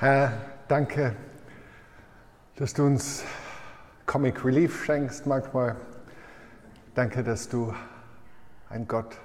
Herr, 0.00 0.32
danke, 0.66 1.14
dass 2.56 2.72
du 2.72 2.86
uns 2.86 3.22
Comic 4.06 4.42
Relief 4.46 4.86
schenkst 4.86 5.26
manchmal. 5.26 5.76
Danke, 6.94 7.22
dass 7.22 7.50
du 7.50 7.74
ein 8.70 8.88
Gott 8.88 9.18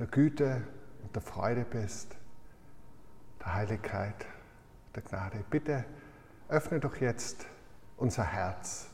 der 0.00 0.08
Güte 0.08 0.66
und 1.04 1.14
der 1.14 1.22
Freude 1.22 1.64
bist, 1.64 2.16
der 3.38 3.54
Heiligkeit, 3.54 4.26
der 4.96 5.02
Gnade. 5.02 5.44
Bitte 5.48 5.84
öffne 6.48 6.80
doch 6.80 6.96
jetzt 6.96 7.46
unser 7.98 8.24
Herz, 8.24 8.88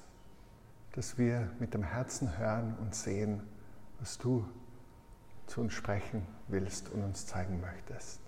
dass 0.92 1.16
wir 1.16 1.50
mit 1.60 1.72
dem 1.72 1.82
Herzen 1.82 2.36
hören 2.36 2.76
und 2.78 2.94
sehen, 2.94 3.42
was 4.00 4.18
du 4.18 4.46
zu 5.46 5.62
uns 5.62 5.72
sprechen 5.72 6.26
willst 6.48 6.90
und 6.90 7.04
uns 7.04 7.26
zeigen 7.26 7.62
möchtest. 7.62 8.20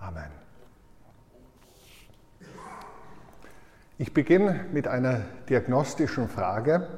Amen. 0.00 0.43
Ich 3.96 4.12
beginne 4.12 4.64
mit 4.72 4.88
einer 4.88 5.20
diagnostischen 5.48 6.28
Frage. 6.28 6.88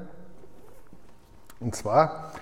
Und 1.60 1.74
zwar, 1.74 2.32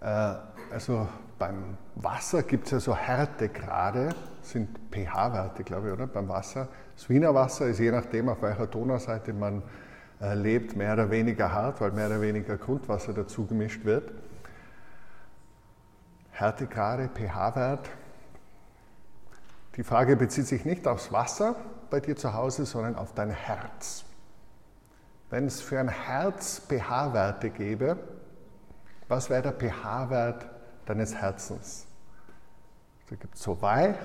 äh, 0.00 0.34
also 0.72 1.08
beim 1.40 1.76
Wasser 1.96 2.44
gibt 2.44 2.66
es 2.66 2.70
ja 2.70 2.78
so 2.78 2.94
Härtegrade, 2.94 4.10
sind 4.42 4.68
pH-Werte, 4.92 5.64
glaube 5.64 5.88
ich, 5.88 5.92
oder? 5.92 6.06
Beim 6.06 6.28
Wasser. 6.28 6.68
Das 6.94 7.08
Wiener 7.08 7.34
Wasser 7.34 7.66
ist 7.66 7.80
je 7.80 7.90
nachdem, 7.90 8.28
auf 8.28 8.42
welcher 8.42 8.68
Donauseite 8.68 9.32
man 9.32 9.64
äh, 10.20 10.34
lebt, 10.34 10.76
mehr 10.76 10.92
oder 10.92 11.10
weniger 11.10 11.52
hart, 11.52 11.80
weil 11.80 11.90
mehr 11.90 12.06
oder 12.06 12.20
weniger 12.20 12.56
Grundwasser 12.56 13.12
dazu 13.12 13.44
gemischt 13.44 13.84
wird. 13.84 14.12
Härtegrade, 16.30 17.10
pH-Wert. 17.12 17.90
Die 19.74 19.82
Frage 19.82 20.14
bezieht 20.14 20.46
sich 20.46 20.64
nicht 20.64 20.86
aufs 20.86 21.10
Wasser 21.10 21.56
bei 21.90 22.00
dir 22.00 22.16
zu 22.16 22.32
Hause, 22.32 22.66
sondern 22.66 22.96
auf 22.96 23.14
dein 23.14 23.30
Herz. 23.30 24.04
Wenn 25.30 25.46
es 25.46 25.60
für 25.60 25.80
ein 25.80 25.88
Herz 25.88 26.60
pH-Werte 26.68 27.50
gäbe, 27.50 27.98
was 29.08 29.30
wäre 29.30 29.42
der 29.42 29.52
pH-Wert 29.52 30.46
deines 30.86 31.14
Herzens? 31.14 31.86
Da 33.08 33.16
gibt 33.16 33.34
es 33.34 33.42
so 33.42 33.60
weich, 33.60 33.96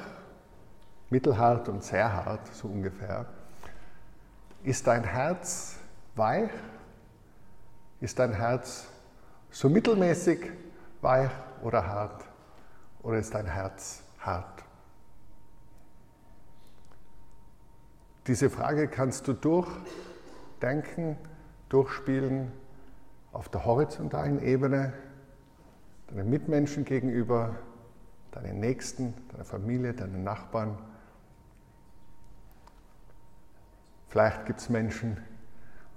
mittelhart 1.10 1.70
und 1.70 1.84
sehr 1.84 2.12
hart, 2.12 2.48
so 2.54 2.68
ungefähr. 2.68 3.26
Ist 4.64 4.86
dein 4.86 5.04
Herz 5.04 5.78
weich? 6.16 6.52
Ist 8.00 8.18
dein 8.20 8.34
Herz 8.34 8.86
so 9.50 9.70
mittelmäßig 9.70 10.52
weich 11.02 11.32
oder 11.62 11.86
hart? 11.86 12.24
Oder 13.04 13.18
ist 13.18 13.34
dein 13.34 13.48
Herz 13.48 14.02
hart? 14.20 14.64
Diese 18.28 18.52
Frage 18.52 18.88
kannst 18.88 19.28
du 19.28 19.34
durchdenken, 19.34 21.18
durchspielen 21.70 22.52
auf 23.32 23.50
der 23.50 23.66
horizontalen 23.66 24.44
Ebene, 24.44 24.94
deinen 26.08 26.30
Mitmenschen 26.30 26.86
gegenüber, 26.86 27.56
deinen 28.32 28.60
Nächsten, 28.60 29.16
deiner 29.32 29.44
Familie, 29.44 29.94
deinen 29.94 30.24
Nachbarn. 30.24 30.78
Vielleicht 34.10 34.46
gibt 34.46 34.60
es 34.60 34.70
Menschen, 34.70 35.18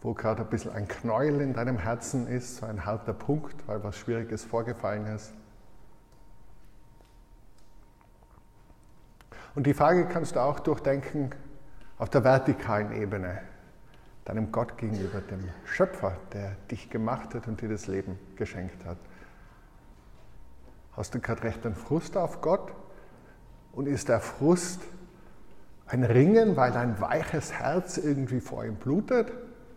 wo 0.01 0.15
gerade 0.15 0.45
ein 0.45 0.49
bisschen 0.49 0.73
ein 0.73 0.89
Knäuel 0.89 1.43
in 1.43 1.53
deinem 1.53 1.77
Herzen 1.77 2.27
ist, 2.27 2.57
so 2.57 2.67
ein 2.67 2.87
harter 2.87 3.13
Punkt, 3.13 3.69
weil 3.69 3.85
was 3.85 3.99
Schwieriges 3.99 4.45
vorgefallen 4.45 5.07
ist. 5.07 5.35
Und 9.55 9.67
die 9.67 9.75
Frage 9.75 10.07
kannst 10.07 10.37
du 10.37 10.41
auch 10.41 10.59
durchdenken 10.61 11.31
auf 11.99 12.11
der 12.11 12.25
vertikalen 12.25 12.93
Ebene, 12.93 13.41
deinem 14.25 14.51
Gott 14.51 14.79
gegenüber, 14.79 15.21
dem 15.21 15.49
Schöpfer, 15.65 16.17
der 16.33 16.57
dich 16.71 16.91
gemacht 16.91 17.35
hat 17.35 17.47
und 17.47 17.61
dir 17.61 17.69
das 17.69 17.87
Leben 17.87 18.19
geschenkt 18.37 18.85
hat. 18.85 18.97
Hast 20.93 21.15
du 21.15 21.21
gerade 21.21 21.43
recht 21.43 21.65
einen 21.67 21.75
Frust 21.75 22.17
auf 22.17 22.41
Gott? 22.41 22.73
Und 23.73 23.87
ist 23.87 24.09
der 24.09 24.21
Frust 24.21 24.81
ein 25.87 26.05
Ringen, 26.05 26.57
weil 26.57 26.73
dein 26.73 27.01
weiches 27.01 27.53
Herz 27.53 27.99
irgendwie 27.99 28.41
vor 28.41 28.65
ihm 28.65 28.77
blutet? 28.77 29.33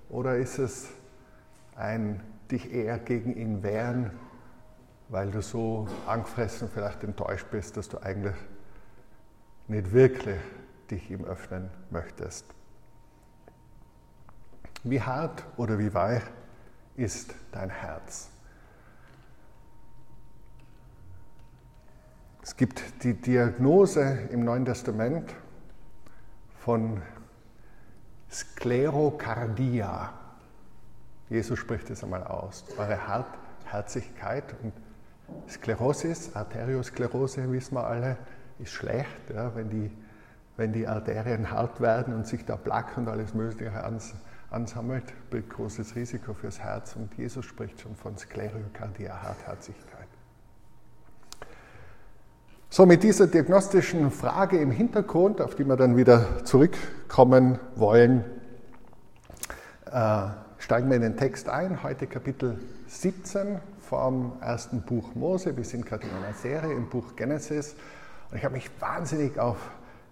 Oder 0.10 0.38
ist 0.38 0.60
es 0.60 0.90
ein 1.76 2.22
dich 2.52 2.74
eher 2.74 2.98
gegen 3.00 3.36
ihn 3.36 3.64
wehren, 3.64 4.12
weil 5.10 5.32
du 5.32 5.42
so 5.42 5.88
angefressen 6.06 6.70
vielleicht 6.74 7.04
enttäuscht 7.04 7.48
bist, 7.52 7.78
dass 7.78 7.90
du 7.90 7.98
eigentlich 7.98 8.36
nicht 9.68 9.92
wirklich 9.92 10.40
dich 10.88 11.10
ihm 11.12 11.26
öffnen 11.26 11.70
möchtest. 11.90 12.46
Wie 14.84 15.02
hart 15.02 15.44
oder 15.58 15.80
wie 15.80 15.94
weich 15.94 16.24
ist 16.96 17.34
dein 17.52 17.70
Herz? 17.70 18.30
Es 22.42 22.56
gibt 22.56 23.04
die 23.04 23.14
Diagnose 23.14 24.02
im 24.32 24.46
Neuen 24.46 24.64
Testament 24.64 25.36
von 26.60 27.02
Sklerokardia. 28.32 30.14
Jesus 31.30 31.60
spricht 31.60 31.90
es 31.90 32.04
einmal 32.04 32.24
aus. 32.24 32.64
Eure 32.78 33.06
Hartherzigkeit 33.06 34.56
und 34.64 34.72
Sklerosis, 35.50 36.36
Arteriosklerose, 36.36 37.52
wissen 37.52 37.76
wir 37.76 37.86
alle, 37.86 38.18
ist 38.60 38.72
schlecht, 38.72 39.30
ja, 39.34 39.54
wenn, 39.56 39.70
die, 39.70 39.92
wenn 40.58 40.74
die 40.74 40.88
Arterien 40.88 41.52
hart 41.52 41.80
werden 41.80 42.14
und 42.14 42.28
sich 42.28 42.44
da 42.44 42.58
Plaque 42.58 43.00
und 43.00 43.08
alles 43.08 43.34
Mögliche 43.34 43.84
ans, 43.84 44.16
ansammelt, 44.50 45.04
großes 45.50 45.96
Risiko 45.96 46.34
fürs 46.34 46.60
Herz. 46.60 46.96
Und 46.96 47.14
Jesus 47.16 47.46
spricht 47.46 47.80
schon 47.80 47.96
von 47.96 48.18
Sklerokardia, 48.18 49.22
Hartherzigkeit. 49.22 50.08
So, 52.70 52.86
mit 52.86 53.04
dieser 53.04 53.28
diagnostischen 53.28 54.12
Frage 54.12 54.58
im 54.60 54.72
Hintergrund, 54.72 55.42
auf 55.42 55.56
die 55.56 55.64
wir 55.64 55.78
dann 55.78 55.96
wieder 55.96 56.44
zurückkommen 56.44 57.60
wollen, 57.76 58.26
äh, 59.92 60.28
steigen 60.58 60.90
wir 60.90 60.98
in 60.98 61.04
den 61.04 61.18
Text 61.18 61.50
ein. 61.50 61.82
Heute 61.84 62.08
Kapitel 62.08 62.60
17 62.88 63.60
vom 63.80 64.34
ersten 64.42 64.82
Buch 64.82 65.16
Mose. 65.16 65.56
Wir 65.56 65.64
sind 65.64 65.86
gerade 65.86 66.08
in 66.08 66.14
einer 66.24 66.34
Serie 66.34 66.74
im 66.74 66.90
Buch 66.90 67.16
Genesis. 67.16 67.76
Und 68.32 68.38
ich 68.38 68.44
habe 68.44 68.56
mich 68.56 68.70
wahnsinnig 68.82 69.40
auf 69.40 69.58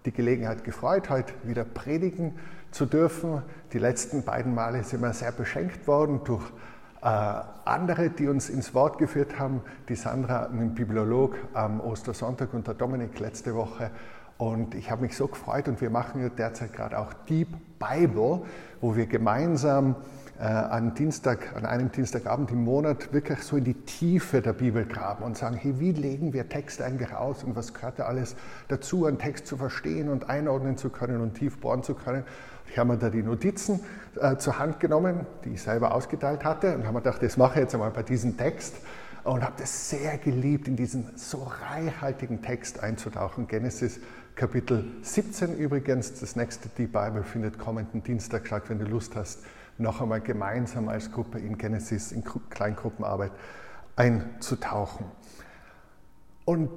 die 0.06 0.12
Gelegenheit 0.12 0.64
gefreut, 0.64 1.10
heute 1.10 1.34
wieder 1.42 1.64
predigen 1.64 2.38
zu 2.70 2.86
dürfen. 2.86 3.42
Die 3.72 3.78
letzten 3.78 4.24
beiden 4.24 4.54
Male 4.54 4.84
sind 4.84 5.02
wir 5.02 5.12
sehr 5.12 5.32
beschenkt 5.32 5.86
worden 5.86 6.20
durch 6.24 6.44
äh, 7.02 7.06
andere, 7.64 8.10
die 8.10 8.28
uns 8.28 8.48
ins 8.48 8.72
Wort 8.72 8.98
geführt 8.98 9.38
haben. 9.38 9.60
Die 9.88 9.96
Sandra, 9.96 10.46
ein 10.46 10.74
Bibliolog 10.74 11.36
am 11.52 11.80
Ostersonntag 11.80 12.54
und 12.54 12.66
der 12.66 12.74
Dominik 12.74 13.18
letzte 13.18 13.54
Woche. 13.54 13.90
Und 14.38 14.74
ich 14.74 14.90
habe 14.90 15.02
mich 15.02 15.16
so 15.16 15.26
gefreut 15.26 15.66
und 15.66 15.80
wir 15.80 15.90
machen 15.90 16.22
ja 16.22 16.28
derzeit 16.28 16.72
gerade 16.72 16.98
auch 16.98 17.12
Deep 17.28 17.48
Bible, 17.78 18.42
wo 18.80 18.96
wir 18.96 19.06
gemeinsam 19.06 19.96
an, 20.42 20.94
Dienstag, 20.94 21.56
an 21.56 21.64
einem 21.64 21.90
Dienstagabend 21.90 22.50
im 22.50 22.64
Monat 22.64 23.12
wirklich 23.12 23.38
so 23.42 23.56
in 23.56 23.64
die 23.64 23.74
Tiefe 23.74 24.42
der 24.42 24.52
Bibel 24.52 24.84
graben 24.84 25.24
und 25.24 25.36
sagen, 25.36 25.56
hey, 25.56 25.78
wie 25.78 25.92
legen 25.92 26.32
wir 26.32 26.48
Text 26.48 26.82
eigentlich 26.82 27.14
aus 27.14 27.42
und 27.44 27.56
was 27.56 27.72
gehört 27.72 27.98
da 27.98 28.04
alles 28.04 28.36
dazu, 28.68 29.06
einen 29.06 29.18
Text 29.18 29.46
zu 29.46 29.56
verstehen 29.56 30.08
und 30.08 30.28
einordnen 30.28 30.76
zu 30.76 30.90
können 30.90 31.20
und 31.20 31.34
tief 31.34 31.58
bohren 31.58 31.82
zu 31.82 31.94
können. 31.94 32.24
Ich 32.68 32.78
habe 32.78 32.92
mir 32.92 32.98
da 32.98 33.10
die 33.10 33.22
Notizen 33.22 33.80
äh, 34.20 34.36
zur 34.36 34.58
Hand 34.58 34.80
genommen, 34.80 35.26
die 35.44 35.50
ich 35.50 35.62
selber 35.62 35.94
ausgeteilt 35.94 36.44
hatte 36.44 36.74
und 36.74 36.84
habe 36.84 36.94
mir 36.94 37.00
gedacht, 37.00 37.22
das 37.22 37.36
mache 37.36 37.54
ich 37.54 37.60
jetzt 37.60 37.74
einmal 37.74 37.90
bei 37.90 38.02
diesem 38.02 38.36
Text 38.36 38.74
und 39.24 39.42
habe 39.42 39.54
das 39.58 39.90
sehr 39.90 40.18
geliebt, 40.18 40.68
in 40.68 40.76
diesen 40.76 41.16
so 41.16 41.50
reichhaltigen 41.70 42.42
Text 42.42 42.82
einzutauchen. 42.82 43.46
Genesis 43.48 44.00
Kapitel 44.34 44.84
17 45.02 45.56
übrigens, 45.56 46.20
das 46.20 46.36
nächste 46.36 46.68
Deep 46.68 46.92
Bible 46.92 47.22
findet 47.22 47.58
kommenden 47.58 48.02
Dienstag 48.02 48.46
statt, 48.46 48.64
wenn 48.68 48.78
du 48.78 48.84
Lust 48.84 49.16
hast, 49.16 49.40
noch 49.78 50.00
einmal 50.00 50.20
gemeinsam 50.20 50.88
als 50.88 51.10
Gruppe 51.10 51.38
in 51.38 51.58
Genesis, 51.58 52.12
in 52.12 52.24
Kleingruppenarbeit 52.50 53.32
einzutauchen. 53.96 55.06
Und 56.44 56.70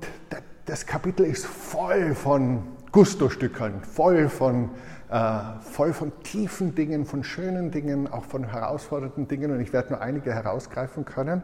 das 0.65 0.85
Kapitel 0.85 1.25
ist 1.25 1.45
voll 1.45 2.15
von 2.15 2.63
Gusto-Stückeln, 2.91 3.81
voll 3.83 4.29
von, 4.29 4.71
äh, 5.09 5.39
voll 5.61 5.93
von 5.93 6.11
tiefen 6.23 6.75
Dingen, 6.75 7.05
von 7.05 7.23
schönen 7.23 7.71
Dingen, 7.71 8.07
auch 8.07 8.25
von 8.25 8.45
herausfordernden 8.45 9.27
Dingen. 9.27 9.51
Und 9.51 9.61
ich 9.61 9.73
werde 9.73 9.89
nur 9.93 10.01
einige 10.01 10.33
herausgreifen 10.33 11.05
können. 11.05 11.43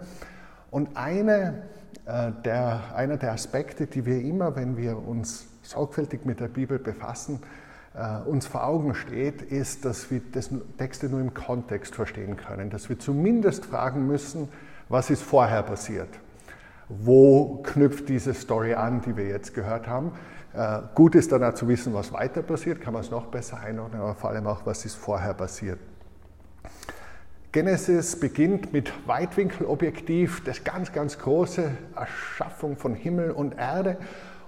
Und 0.72 0.98
eine, 0.98 1.63
äh, 2.06 2.31
der, 2.44 2.96
einer 2.96 3.18
der 3.18 3.34
Aspekte, 3.34 3.88
die 3.88 4.06
wir 4.06 4.22
immer, 4.22 4.56
wenn 4.56 4.78
wir 4.78 4.98
uns 4.98 5.48
sorgfältig 5.62 6.25
mit 6.25 6.40
der 6.40 6.48
Bibel 6.48 6.80
befassen, 6.80 7.42
uns 8.25 8.45
vor 8.45 8.65
Augen 8.65 8.94
steht, 8.94 9.42
ist, 9.42 9.86
dass 9.86 10.12
wir 10.12 10.21
Texte 10.77 11.07
nur 11.07 11.21
im 11.21 11.33
Kontext 11.33 11.95
verstehen 11.95 12.36
können, 12.36 12.69
dass 12.69 12.89
wir 12.89 13.00
zumindest 13.00 13.65
fragen 13.65 14.06
müssen, 14.06 14.50
was 14.89 15.09
ist 15.09 15.21
vorher 15.24 15.63
passiert. 15.63 16.09
wo 16.89 17.62
knüpft 17.63 18.09
diese 18.09 18.33
Story 18.33 18.74
an, 18.74 19.01
die 19.01 19.18
wir 19.18 19.27
jetzt 19.27 19.53
gehört 19.53 19.88
haben. 19.88 20.12
Äh, 20.53 20.81
gut 20.94 21.15
ist 21.15 21.31
dann 21.31 21.44
auch 21.44 21.53
zu 21.53 21.68
wissen, 21.68 21.94
was 21.94 22.13
weiter 22.13 22.42
passiert, 22.42 22.81
kann 22.81 22.94
man 22.94 23.01
es 23.01 23.12
noch 23.12 23.25
besser 23.27 23.59
einordnen, 23.59 24.01
aber 24.01 24.15
vor 24.15 24.30
allem 24.30 24.47
auch, 24.47 24.65
was 24.65 24.86
ist 24.86 24.95
vorher 24.95 25.33
passiert. 25.33 25.80
Genesis 27.51 28.19
beginnt 28.19 28.74
mit 28.74 28.92
Weitwinkelobjektiv, 29.07 30.44
das 30.44 30.63
ganz, 30.63 30.92
ganz 30.92 31.18
große 31.18 31.71
Erschaffung 31.95 32.77
von 32.77 32.94
Himmel 32.94 33.31
und 33.31 33.57
Erde 33.57 33.97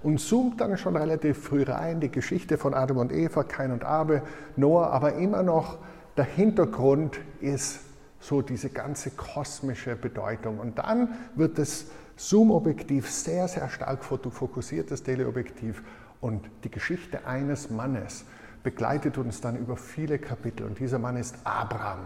und 0.02 0.18
zoomt 0.18 0.60
dann 0.60 0.76
schon 0.78 0.96
relativ 0.96 1.38
früh 1.38 1.62
rein, 1.62 2.00
die 2.00 2.10
Geschichte 2.10 2.58
von 2.58 2.74
Adam 2.74 2.98
und 2.98 3.12
Eva, 3.12 3.42
Kain 3.42 3.72
und 3.72 3.84
Abel, 3.84 4.22
Noah, 4.56 4.90
aber 4.90 5.14
immer 5.14 5.42
noch 5.42 5.78
der 6.16 6.24
Hintergrund 6.24 7.18
ist 7.40 7.80
so 8.20 8.42
diese 8.42 8.70
ganze 8.70 9.10
kosmische 9.10 9.96
Bedeutung. 9.96 10.58
Und 10.58 10.78
dann 10.78 11.14
wird 11.36 11.58
das 11.58 11.86
Zoom-Objektiv 12.16 13.08
sehr, 13.08 13.46
sehr 13.46 13.68
stark 13.68 14.04
fokussiert, 14.04 14.90
das 14.90 15.02
Teleobjektiv. 15.04 15.82
Und 16.20 16.50
die 16.64 16.70
Geschichte 16.70 17.26
eines 17.26 17.70
Mannes 17.70 18.24
begleitet 18.64 19.18
uns 19.18 19.40
dann 19.40 19.56
über 19.56 19.76
viele 19.76 20.18
Kapitel. 20.18 20.66
Und 20.66 20.80
dieser 20.80 20.98
Mann 20.98 21.16
ist 21.16 21.36
Abraham. 21.44 22.00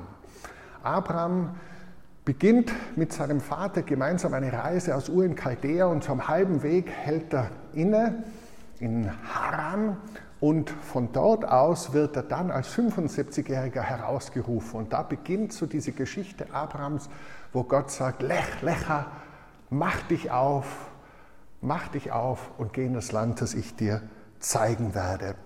Abraham 0.83 1.55
beginnt 2.25 2.73
mit 2.97 3.13
seinem 3.13 3.41
Vater 3.41 3.83
gemeinsam 3.83 4.35
eine 4.35 4.53
Reise 4.53 4.95
aus 4.95 5.09
Ur 5.09 5.25
in 5.25 5.37
Chaldea 5.37 5.87
und 5.87 6.05
zum 6.05 6.29
halben 6.29 6.63
Weg 6.63 6.91
hält 6.91 7.35
er 7.35 7.51
inne 7.73 8.25
in 8.79 9.11
Haran 9.33 9.97
und 10.41 10.71
von 10.71 11.13
dort 11.13 11.45
aus 11.45 11.93
wird 11.93 12.17
er 12.17 12.25
dann 12.25 12.51
als 12.51 12.69
75-Jähriger 12.77 13.81
herausgerufen. 13.81 14.81
Und 14.81 14.93
da 14.93 15.03
beginnt 15.03 15.53
so 15.53 15.67
diese 15.67 15.93
Geschichte 15.93 16.47
Abrahams, 16.53 17.09
wo 17.53 17.63
Gott 17.63 17.93
sagt, 17.93 18.23
Lech, 18.23 18.61
Lecha, 18.61 19.07
mach 19.71 20.03
dich 20.03 20.33
auf, 20.33 20.67
mach 21.61 21.89
dich 21.89 22.11
auf 22.11 22.51
und 22.59 22.73
geh 22.73 22.87
in 22.87 22.95
das 22.95 23.13
Land, 23.13 23.41
das 23.41 23.55
ich 23.55 23.77
dir 23.77 24.03
zeigen 24.41 24.97
werde. 24.97 25.37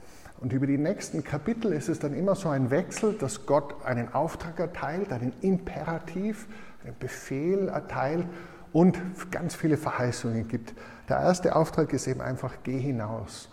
Und 0.41 0.53
über 0.53 0.67
die 0.67 0.79
nächsten 0.79 1.25
Kapitel 1.25 1.73
ist 1.73 1.89
es 1.89 1.99
dann 1.99 2.15
immer 2.15 2.35
so 2.35 2.49
ein 2.49 2.71
Wechsel, 2.71 3.15
dass 3.15 3.47
Gott 3.47 3.85
einen 3.85 4.13
Auftrag 4.15 4.59
erteilt, 4.59 5.13
einen 5.13 5.33
Imperativ, 5.41 6.47
Befehl 6.93 7.69
erteilt 7.69 8.27
und 8.73 8.99
ganz 9.31 9.55
viele 9.55 9.77
Verheißungen 9.77 10.49
gibt. 10.49 10.75
Der 11.09 11.19
erste 11.19 11.57
Auftrag 11.57 11.93
ist 11.93 12.07
eben 12.07 12.21
einfach, 12.21 12.55
geh 12.63 12.79
hinaus. 12.79 13.49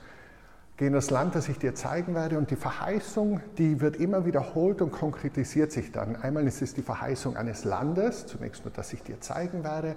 Geh 0.75 0.87
in 0.87 0.93
das 0.93 1.11
Land, 1.11 1.35
das 1.35 1.49
ich 1.49 1.59
dir 1.59 1.75
zeigen 1.75 2.15
werde. 2.15 2.37
Und 2.37 2.49
die 2.49 2.55
Verheißung, 2.55 3.41
die 3.57 3.79
wird 3.79 3.97
immer 3.97 4.25
wiederholt 4.25 4.81
und 4.81 4.91
konkretisiert 4.91 5.71
sich 5.71 5.91
dann. 5.91 6.15
Einmal 6.15 6.47
ist 6.47 6.61
es 6.61 6.73
die 6.73 6.81
Verheißung 6.81 7.37
eines 7.37 7.63
Landes, 7.63 8.25
zunächst 8.25 8.65
nur, 8.65 8.73
dass 8.73 8.91
ich 8.91 9.03
dir 9.03 9.21
zeigen 9.21 9.63
werde. 9.63 9.95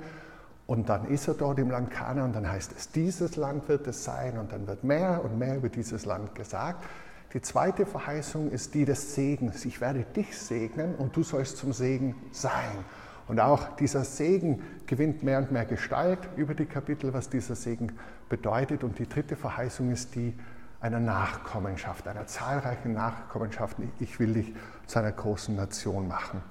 Und 0.67 0.89
dann 0.89 1.07
ist 1.09 1.29
er 1.29 1.35
dort 1.35 1.59
im 1.59 1.71
Land 1.71 1.91
Kana 1.91 2.25
und 2.25 2.35
dann 2.35 2.51
heißt 2.51 2.73
es, 2.77 2.91
dieses 2.91 3.37
Land 3.37 3.69
wird 3.69 3.87
es 3.87 4.05
sein 4.05 4.37
und 4.37 4.53
dann 4.53 4.67
wird 4.67 4.85
mehr 4.85 5.25
und 5.25 5.39
mehr 5.39 5.57
über 5.57 5.69
dieses 5.69 6.05
Land 6.05 6.35
gesagt. 6.35 6.85
Die 7.33 7.41
zweite 7.41 7.87
Verheißung 7.87 8.51
ist 8.51 8.75
die 8.75 8.85
des 8.85 9.15
Segens. 9.15 9.65
Ich 9.65 9.81
werde 9.81 10.05
dich 10.05 10.37
segnen 10.39 10.95
und 10.95 11.17
du 11.17 11.23
sollst 11.23 11.57
zum 11.57 11.73
Segen 11.73 12.17
sein. 12.33 12.85
Und 13.29 13.41
auch 13.41 13.77
dieser 13.77 14.05
Segen 14.05 14.63
gewinnt 14.87 15.23
mehr 15.23 15.39
und 15.39 15.51
mehr 15.51 15.65
Gestalt 15.65 16.21
über 16.37 16.55
die 16.55 16.67
Kapitel, 16.67 17.13
was 17.13 17.29
dieser 17.29 17.57
Segen 17.57 17.93
bedeutet. 18.29 18.85
Und 18.85 18.99
die 18.99 19.09
dritte 19.09 19.37
Verheißung 19.37 19.91
ist 19.91 20.15
die 20.15 20.35
einer 20.81 21.01
Nachkommenschaft, 21.01 22.07
einer 22.07 22.27
zahlreichen 22.27 22.93
Nachkommenschaft. 22.93 23.77
Ich 23.99 24.21
will 24.21 24.35
dich 24.35 24.55
zu 24.87 24.99
einer 24.99 25.13
großen 25.13 25.57
Nation 25.57 26.07
machen. 26.07 26.43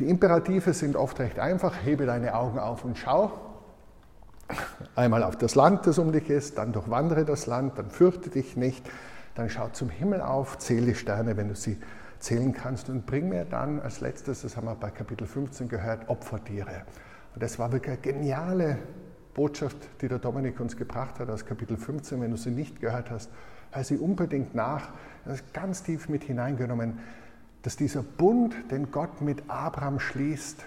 Die 0.00 0.08
Imperative 0.08 0.72
sind 0.72 0.96
oft 0.96 1.20
recht 1.20 1.38
einfach. 1.38 1.74
Hebe 1.84 2.06
deine 2.06 2.34
Augen 2.34 2.58
auf 2.58 2.84
und 2.84 2.98
schau. 2.98 3.32
Einmal 4.96 5.22
auf 5.22 5.36
das 5.36 5.54
Land, 5.54 5.86
das 5.86 5.98
um 5.98 6.12
dich 6.12 6.28
ist, 6.28 6.58
dann 6.58 6.72
durchwandere 6.72 7.24
das 7.24 7.46
Land, 7.46 7.78
dann 7.78 7.90
fürchte 7.90 8.28
dich 8.28 8.56
nicht, 8.56 8.84
dann 9.34 9.48
schau 9.48 9.68
zum 9.68 9.88
Himmel 9.88 10.20
auf, 10.20 10.58
zähle 10.58 10.86
die 10.86 10.94
Sterne, 10.94 11.36
wenn 11.36 11.48
du 11.48 11.54
sie 11.54 11.78
zählen 12.24 12.52
kannst 12.52 12.88
und 12.88 13.06
bring 13.06 13.28
mir 13.28 13.44
dann 13.44 13.80
als 13.80 14.00
letztes, 14.00 14.42
das 14.42 14.56
haben 14.56 14.66
wir 14.66 14.74
bei 14.74 14.90
Kapitel 14.90 15.26
15 15.26 15.68
gehört, 15.68 16.08
Opfertiere. 16.08 16.84
Und 17.34 17.42
das 17.42 17.58
war 17.58 17.72
wirklich 17.72 17.92
eine 17.92 18.00
geniale 18.00 18.78
Botschaft, 19.34 19.76
die 20.00 20.08
der 20.08 20.18
Dominik 20.18 20.60
uns 20.60 20.76
gebracht 20.76 21.18
hat 21.18 21.28
aus 21.28 21.44
Kapitel 21.44 21.76
15. 21.76 22.20
Wenn 22.20 22.30
du 22.30 22.36
sie 22.36 22.50
nicht 22.50 22.80
gehört 22.80 23.10
hast, 23.10 23.30
hör 23.72 23.84
sie 23.84 23.98
unbedingt 23.98 24.54
nach. 24.54 24.90
Das 25.24 25.40
ist 25.40 25.52
ganz 25.52 25.82
tief 25.82 26.08
mit 26.08 26.24
hineingenommen 26.24 26.98
dass 27.64 27.76
dieser 27.76 28.02
Bund, 28.02 28.54
den 28.70 28.90
Gott 28.90 29.22
mit 29.22 29.42
Abraham 29.48 29.98
schließt, 29.98 30.62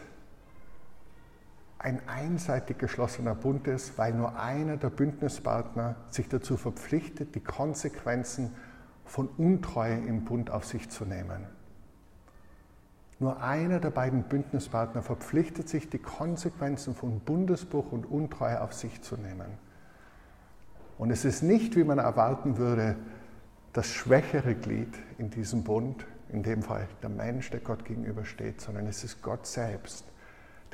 ein 1.78 2.02
einseitig 2.08 2.80
geschlossener 2.80 3.36
Bund 3.36 3.68
ist, 3.68 4.00
weil 4.00 4.14
nur 4.14 4.40
einer 4.40 4.78
der 4.78 4.90
Bündnispartner 4.90 5.96
sich 6.10 6.28
dazu 6.28 6.58
verpflichtet, 6.58 7.36
die 7.36 7.40
Konsequenzen 7.40 8.52
von 9.08 9.28
Untreue 9.38 9.98
im 9.98 10.26
Bund 10.26 10.52
auf 10.52 10.66
sich 10.66 10.90
zu 10.90 11.06
nehmen. 11.06 11.48
Nur 13.20 13.42
einer 13.42 13.80
der 13.80 13.90
beiden 13.90 14.24
Bündnispartner 14.24 15.02
verpflichtet 15.02 15.68
sich, 15.68 15.90
die 15.90 15.98
Konsequenzen 15.98 16.94
von 16.94 17.20
Bundesbruch 17.20 17.92
und 17.92 18.06
Untreue 18.06 18.62
auf 18.62 18.74
sich 18.74 19.02
zu 19.02 19.18
nehmen. 19.18 19.58
Und 20.98 21.10
es 21.12 21.26
ist 21.26 21.42
nicht, 21.42 21.76
wie 21.76 21.84
man 21.84 21.98
erwarten 21.98 22.58
würde, 22.58 22.96
das 23.74 23.88
schwächere 23.88 24.56
Glied 24.56 24.94
in 25.18 25.30
diesem 25.30 25.64
Bund, 25.64 26.06
in 26.30 26.44
dem 26.44 26.62
Fall 26.62 26.88
der 27.02 27.10
Mensch, 27.10 27.50
der 27.50 27.60
Gott 27.60 27.86
gegenübersteht, 27.86 28.62
sondern 28.62 28.88
es 28.88 29.04
ist 29.04 29.22
Gott 29.22 29.48
selbst, 29.48 30.06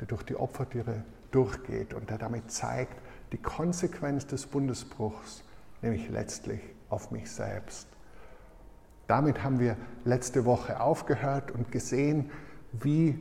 der 0.00 0.06
durch 0.06 0.22
die 0.22 0.36
Opfertiere 0.36 1.04
durchgeht 1.30 1.94
und 1.94 2.10
der 2.10 2.18
damit 2.18 2.50
zeigt, 2.50 3.00
die 3.32 3.38
Konsequenz 3.38 4.26
des 4.26 4.46
Bundesbruchs, 4.46 5.44
nämlich 5.82 6.08
letztlich 6.10 6.60
auf 6.88 7.10
mich 7.10 7.30
selbst. 7.30 7.93
Damit 9.06 9.42
haben 9.42 9.58
wir 9.58 9.76
letzte 10.04 10.44
Woche 10.44 10.80
aufgehört 10.80 11.50
und 11.50 11.70
gesehen, 11.70 12.30
wie 12.72 13.18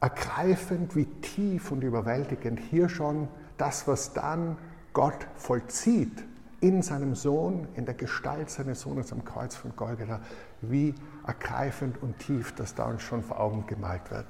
ergreifend, 0.00 0.96
wie 0.96 1.04
tief 1.04 1.70
und 1.70 1.84
überwältigend 1.84 2.58
hier 2.58 2.88
schon 2.88 3.28
das, 3.58 3.86
was 3.86 4.14
dann 4.14 4.56
Gott 4.92 5.26
vollzieht 5.36 6.24
in 6.60 6.82
seinem 6.82 7.14
Sohn, 7.14 7.68
in 7.74 7.86
der 7.86 7.94
Gestalt 7.94 8.50
seines 8.50 8.80
Sohnes 8.80 9.12
am 9.12 9.24
Kreuz 9.24 9.56
von 9.56 9.74
Golgatha, 9.76 10.20
wie 10.62 10.94
ergreifend 11.26 12.02
und 12.02 12.18
tief 12.18 12.54
das 12.54 12.74
da 12.74 12.84
uns 12.84 13.02
schon 13.02 13.22
vor 13.22 13.40
Augen 13.40 13.66
gemalt 13.66 14.10
wird. 14.10 14.26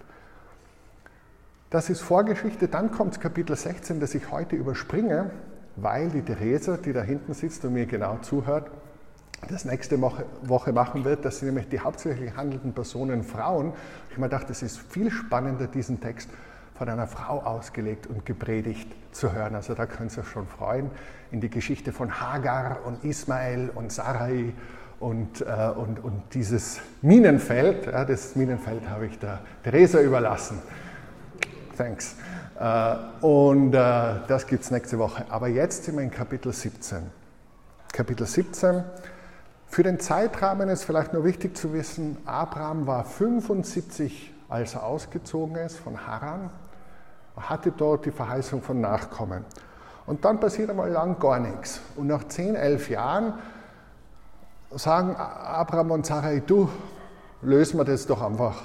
Das 1.71 1.89
ist 1.89 2.01
Vorgeschichte, 2.01 2.69
dann 2.69 2.91
kommt 2.91 3.21
Kapitel 3.21 3.55
16, 3.57 4.01
das 4.01 4.15
ich 4.15 4.31
heute 4.31 4.57
überspringe, 4.57 5.31
weil 5.77 6.11
die 6.11 6.23
Theresa, 6.23 6.77
die 6.77 6.93
da 6.93 7.03
hinten 7.03 7.33
sitzt 7.33 7.65
und 7.65 7.75
mir 7.75 7.87
genau 7.87 8.19
zuhört, 8.19 8.71
das 9.49 9.65
nächste 9.65 10.01
Woche 10.01 10.73
machen 10.73 11.05
wird. 11.05 11.25
Das 11.25 11.39
sind 11.39 11.49
nämlich 11.49 11.69
die 11.69 11.81
hauptsächlich 11.81 12.37
handelnden 12.37 12.73
Personen 12.73 13.25
Frauen. 13.25 13.73
Ich 14.09 14.13
habe 14.13 14.23
mir 14.23 14.29
gedacht, 14.29 14.51
es 14.51 14.63
ist 14.63 14.79
viel 14.79 15.11
spannender, 15.11 15.67
diesen 15.67 16.01
Text 16.01 16.29
von 16.75 16.89
einer 16.89 17.07
Frau 17.07 17.41
ausgelegt 17.41 18.07
und 18.07 18.25
gepredigt 18.25 18.89
zu 19.13 19.33
hören. 19.33 19.55
Also 19.55 19.75
da 19.75 19.87
könnt 19.87 20.17
ihr 20.17 20.21
euch 20.23 20.29
schon 20.29 20.47
freuen 20.47 20.91
in 21.31 21.41
die 21.41 21.51
Geschichte 21.51 21.93
von 21.93 22.21
Hagar 22.21 22.79
und 22.87 23.05
Ismael 23.05 23.71
und 23.75 23.93
Sarai 23.93 24.53
und, 24.99 25.41
äh, 25.41 25.71
und, 25.77 26.03
und 26.03 26.23
dieses 26.33 26.81
Minenfeld, 27.03 27.87
ja, 27.87 28.05
das 28.05 28.37
Minenfeld 28.37 28.89
habe 28.89 29.07
ich 29.07 29.19
der 29.19 29.41
Theresa 29.63 30.01
überlassen. 30.01 30.59
Thanks. 31.77 32.17
Äh, 32.59 32.97
und 33.25 33.75
äh, 33.75 33.79
das 34.29 34.47
gibt 34.47 34.65
es 34.65 34.71
nächste 34.71 34.99
Woche. 34.99 35.25
Aber 35.31 35.49
jetzt 35.49 35.85
sind 35.85 35.97
wir 35.97 36.03
in 36.03 36.11
Kapitel 36.11 36.53
17. 36.53 36.99
Kapitel 37.93 38.27
17. 38.27 38.85
Für 39.71 39.85
den 39.85 40.01
Zeitrahmen 40.01 40.69
ist 40.69 40.83
vielleicht 40.83 41.13
nur 41.13 41.23
wichtig 41.23 41.57
zu 41.57 41.73
wissen, 41.73 42.17
Abraham 42.25 42.89
war 42.89 43.05
75, 43.05 44.35
als 44.49 44.75
er 44.75 44.83
ausgezogen 44.83 45.55
ist 45.55 45.79
von 45.79 46.09
Haran. 46.09 46.51
Er 47.37 47.49
hatte 47.49 47.71
dort 47.71 48.05
die 48.05 48.11
Verheißung 48.11 48.63
von 48.63 48.81
Nachkommen. 48.81 49.45
Und 50.07 50.25
dann 50.25 50.41
passiert 50.41 50.71
einmal 50.71 50.91
lang 50.91 51.21
gar 51.21 51.39
nichts. 51.39 51.81
Und 51.95 52.09
nach 52.09 52.25
10, 52.27 52.57
11 52.57 52.91
Jahren 52.91 53.35
sagen 54.73 55.15
Abraham 55.15 55.93
und 55.93 56.05
Sarai, 56.05 56.43
du, 56.45 56.69
lösen 57.41 57.79
wir 57.79 57.85
das 57.85 58.09
doch 58.09 58.23
einfach 58.23 58.61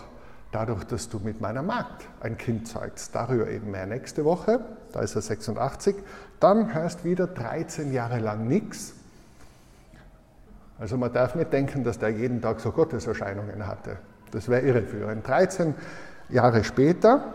dadurch, 0.52 0.86
dass 0.86 1.08
du 1.08 1.20
mit 1.20 1.40
meiner 1.40 1.62
Magd 1.62 2.08
ein 2.20 2.36
Kind 2.36 2.68
zeugst. 2.68 3.14
Darüber 3.14 3.48
eben 3.48 3.70
mehr 3.70 3.86
nächste 3.86 4.26
Woche, 4.26 4.60
da 4.92 5.02
ist 5.02 5.14
er 5.14 5.22
86. 5.22 5.98
Dann 6.40 6.74
hörst 6.74 7.06
wieder 7.06 7.28
13 7.28 7.94
Jahre 7.94 8.18
lang 8.18 8.48
nichts. 8.48 8.95
Also 10.80 10.98
man 10.98 11.12
darf 11.14 11.36
nicht 11.36 11.54
denken, 11.54 11.84
dass 11.84 12.00
der 12.00 12.10
jeden 12.10 12.42
Tag 12.42 12.60
so 12.60 12.72
Gotteserscheinungen 12.72 13.66
hatte. 13.66 13.98
Das 14.32 14.50
wäre 14.50 14.62
irreführend. 14.62 15.26
13 15.26 15.74
Jahre 16.30 16.64
später 16.64 17.34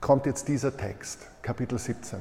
kommt 0.00 0.26
jetzt 0.26 0.46
dieser 0.48 0.76
Text, 0.76 1.26
Kapitel 1.42 1.78
17. 1.78 2.20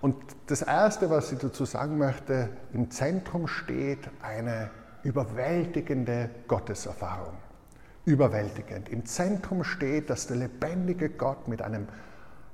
Und 0.00 0.16
das 0.46 0.62
Erste, 0.62 1.10
was 1.10 1.32
ich 1.32 1.38
dazu 1.38 1.64
sagen 1.64 1.98
möchte, 1.98 2.50
im 2.72 2.90
Zentrum 2.90 3.48
steht 3.48 4.10
eine 4.22 4.70
überwältigende 5.02 6.30
Gotteserfahrung. 6.46 7.34
Überwältigend. 8.04 8.90
Im 8.90 9.06
Zentrum 9.06 9.64
steht, 9.64 10.10
dass 10.10 10.26
der 10.26 10.36
lebendige 10.36 11.08
Gott 11.08 11.48
mit 11.48 11.62
einem 11.62 11.88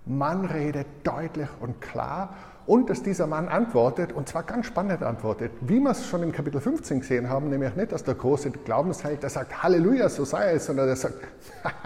Mann 0.07 0.45
redet 0.45 0.87
deutlich 1.05 1.49
und 1.61 1.81
klar 1.81 2.35
und 2.67 2.89
dass 2.89 3.03
dieser 3.03 3.27
Mann 3.27 3.49
antwortet, 3.49 4.13
und 4.13 4.29
zwar 4.29 4.43
ganz 4.45 4.67
spannend 4.67 5.03
antwortet, 5.03 5.53
wie 5.61 5.81
wir 5.81 5.91
es 5.91 6.07
schon 6.07 6.23
in 6.23 6.33
Kapitel 6.33 6.61
15 6.61 7.01
gesehen 7.01 7.29
haben, 7.29 7.49
nämlich 7.49 7.75
nicht, 7.75 7.93
dass 7.93 8.05
der 8.05 8.15
große 8.15 8.51
Glaubensheld, 8.51 9.23
der 9.23 9.31
sagt, 9.31 9.63
Halleluja, 9.63 10.09
so 10.09 10.25
sei 10.25 10.53
es, 10.53 10.67
sondern 10.67 10.87
der 10.87 10.97
sagt, 10.97 11.17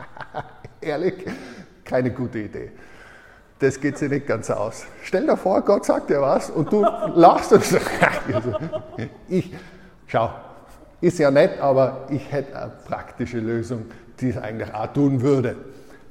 ehrlich, 0.81 1.27
keine 1.85 2.11
gute 2.11 2.41
Idee. 2.41 2.73
Das 3.59 3.81
geht 3.81 3.97
sich 3.97 4.11
nicht 4.11 4.27
ganz 4.27 4.51
aus. 4.51 4.85
Stell 5.03 5.27
dir 5.27 5.37
vor, 5.37 5.63
Gott 5.63 5.87
sagt 5.87 6.11
dir 6.11 6.21
was 6.21 6.51
und 6.51 6.71
du 6.71 6.83
lachst 6.83 7.53
und 7.53 7.65
sagst, 7.65 8.21
ich, 9.29 9.55
schau, 10.07 10.31
ist 11.01 11.19
ja 11.19 11.31
nett, 11.31 11.61
aber 11.61 12.07
ich 12.11 12.31
hätte 12.31 12.57
eine 12.59 12.73
praktische 12.87 13.39
Lösung, 13.39 13.87
die 14.21 14.31
es 14.31 14.37
eigentlich 14.37 14.75
auch 14.75 14.93
tun 14.93 15.23
würde. 15.23 15.57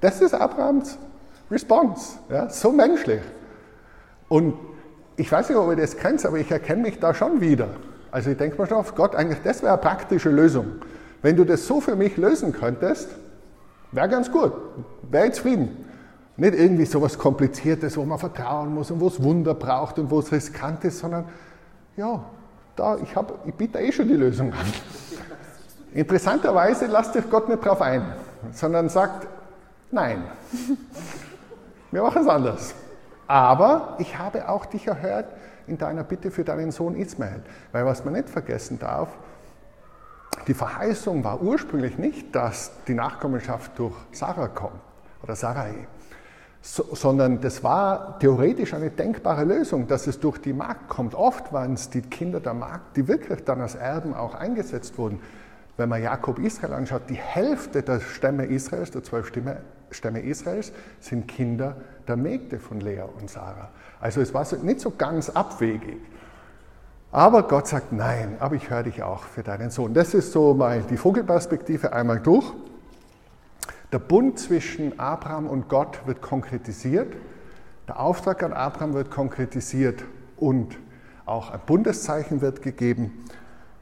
Das 0.02 0.22
ist 0.22 0.34
Abrahams 0.34 0.98
Response, 1.54 2.18
ja, 2.30 2.50
so 2.50 2.72
menschlich. 2.72 3.22
Und 4.28 4.56
ich 5.16 5.32
weiß 5.32 5.50
nicht, 5.50 5.58
ob 5.58 5.70
ihr 5.70 5.76
das 5.76 5.96
kennt, 5.96 6.26
aber 6.26 6.38
ich 6.38 6.50
erkenne 6.50 6.82
mich 6.82 7.00
da 7.00 7.14
schon 7.14 7.40
wieder. 7.40 7.70
Also 8.12 8.32
ich 8.32 8.38
denke 8.38 8.60
mir 8.60 8.68
schon 8.68 8.78
auf 8.78 8.96
Gott, 8.96 9.16
eigentlich 9.16 9.40
das 9.44 9.62
wäre 9.62 9.74
eine 9.74 9.82
praktische 9.82 10.30
Lösung. 10.30 10.66
Wenn 11.22 11.36
du 11.36 11.46
das 11.46 11.68
so 11.68 11.80
für 11.80 11.96
mich 11.96 12.18
lösen 12.18 12.52
könntest, 12.52 13.10
wäre 13.92 14.10
ganz 14.10 14.32
gut, 14.32 14.54
wäre 15.10 15.28
ich 15.28 15.34
zufrieden. 15.34 15.86
Nicht 16.36 16.56
irgendwie 16.56 16.86
so 16.86 16.98
etwas 16.98 17.18
Kompliziertes, 17.18 17.96
wo 17.96 18.04
man 18.06 18.18
vertrauen 18.18 18.74
muss 18.74 18.90
und 18.90 19.00
wo 19.00 19.08
es 19.08 19.22
Wunder 19.22 19.54
braucht 19.54 20.00
und 20.00 20.10
wo 20.10 20.20
es 20.20 20.32
riskant 20.32 20.84
ist, 20.84 21.00
sondern 21.00 21.26
ja, 21.96 22.24
da, 22.76 22.98
ich, 22.98 23.16
hab, 23.16 23.48
ich 23.48 23.54
biete 23.54 23.80
eh 23.80 23.92
schon 23.92 24.08
die 24.08 24.16
Lösung 24.16 24.52
an. 24.52 24.66
Interessanterweise 25.94 26.88
lasst 26.88 27.14
sich 27.14 27.30
Gott 27.30 27.50
nicht 27.50 27.64
darauf 27.64 27.82
ein, 27.82 28.04
sondern 28.52 28.90
sagt, 28.90 29.28
nein, 29.92 30.24
wir 31.94 32.02
machen 32.02 32.24
es 32.24 32.28
anders. 32.28 32.76
Aber 33.28 33.96
ich 34.00 34.18
habe 34.18 34.50
auch 34.50 34.66
dich 34.66 34.88
erhört 34.88 35.28
in 35.68 35.78
deiner 35.78 36.04
Bitte 36.04 36.32
für 36.32 36.44
deinen 36.44 36.72
Sohn 36.72 36.96
Ismael. 36.96 37.44
Weil 37.72 37.86
was 37.86 38.04
man 38.04 38.14
nicht 38.14 38.30
vergessen 38.30 38.80
darf, 38.80 39.10
die 40.48 40.54
Verheißung 40.54 41.24
war 41.24 41.42
ursprünglich 41.42 41.98
nicht, 41.98 42.36
dass 42.36 42.72
die 42.88 42.96
Nachkommenschaft 42.96 43.78
durch 43.78 43.94
Sarah 44.12 44.48
kommt 44.48 44.82
oder 45.22 45.36
Sarai, 45.36 45.88
so, 46.62 46.96
sondern 46.96 47.42
das 47.42 47.64
war 47.64 48.18
theoretisch 48.20 48.74
eine 48.74 48.90
denkbare 48.90 49.44
Lösung, 49.44 49.88
dass 49.88 50.08
es 50.08 50.20
durch 50.20 50.38
die 50.40 50.54
Magd 50.54 50.88
kommt. 50.88 51.14
Oft 51.14 51.52
waren 51.52 51.74
es 51.74 51.90
die 51.90 52.02
Kinder 52.02 52.40
der 52.40 52.54
Magd, 52.54 52.96
die 52.96 53.08
wirklich 53.08 53.44
dann 53.44 53.62
als 53.62 53.76
Erben 53.76 54.14
auch 54.14 54.34
eingesetzt 54.34 54.98
wurden. 54.98 55.20
Wenn 55.76 55.90
man 55.90 56.02
Jakob 56.02 56.40
Israel 56.40 56.74
anschaut, 56.74 57.04
die 57.10 57.16
Hälfte 57.16 57.84
der 57.84 58.00
Stämme 58.00 58.46
Israels, 58.46 58.92
der 58.92 59.04
zwölf 59.04 59.28
Stämme, 59.28 59.58
Stämme 59.94 60.22
Israels, 60.22 60.72
sind 61.00 61.28
Kinder 61.28 61.78
der 62.08 62.18
Mägde 62.18 62.60
von 62.60 62.80
Lea 62.80 63.04
und 63.20 63.30
Sarah. 63.30 63.70
Also 64.00 64.22
es 64.22 64.34
war 64.34 64.46
nicht 64.64 64.80
so 64.80 64.92
ganz 64.92 65.30
abwegig. 65.30 66.00
Aber 67.12 67.44
Gott 67.44 67.68
sagt, 67.68 67.94
nein, 67.94 68.38
aber 68.40 68.56
ich 68.56 68.70
höre 68.70 68.84
dich 68.84 69.04
auch 69.04 69.24
für 69.24 69.44
deinen 69.44 69.70
Sohn. 69.70 69.94
Das 69.94 70.14
ist 70.14 70.32
so 70.32 70.56
mal 70.56 70.82
die 70.82 70.98
Vogelperspektive 70.98 71.94
einmal 71.94 72.20
durch. 72.20 72.52
Der 73.92 74.00
Bund 74.00 74.40
zwischen 74.40 75.00
Abraham 75.00 75.46
und 75.46 75.70
Gott 75.70 76.08
wird 76.08 76.24
konkretisiert. 76.24 77.14
Der 77.88 78.00
Auftrag 78.00 78.42
an 78.42 78.52
Abraham 78.52 78.96
wird 78.96 79.12
konkretisiert 79.12 80.04
und 80.38 80.76
auch 81.26 81.52
ein 81.52 81.60
Bundeszeichen 81.66 82.42
wird 82.42 82.64
gegeben 82.64 83.24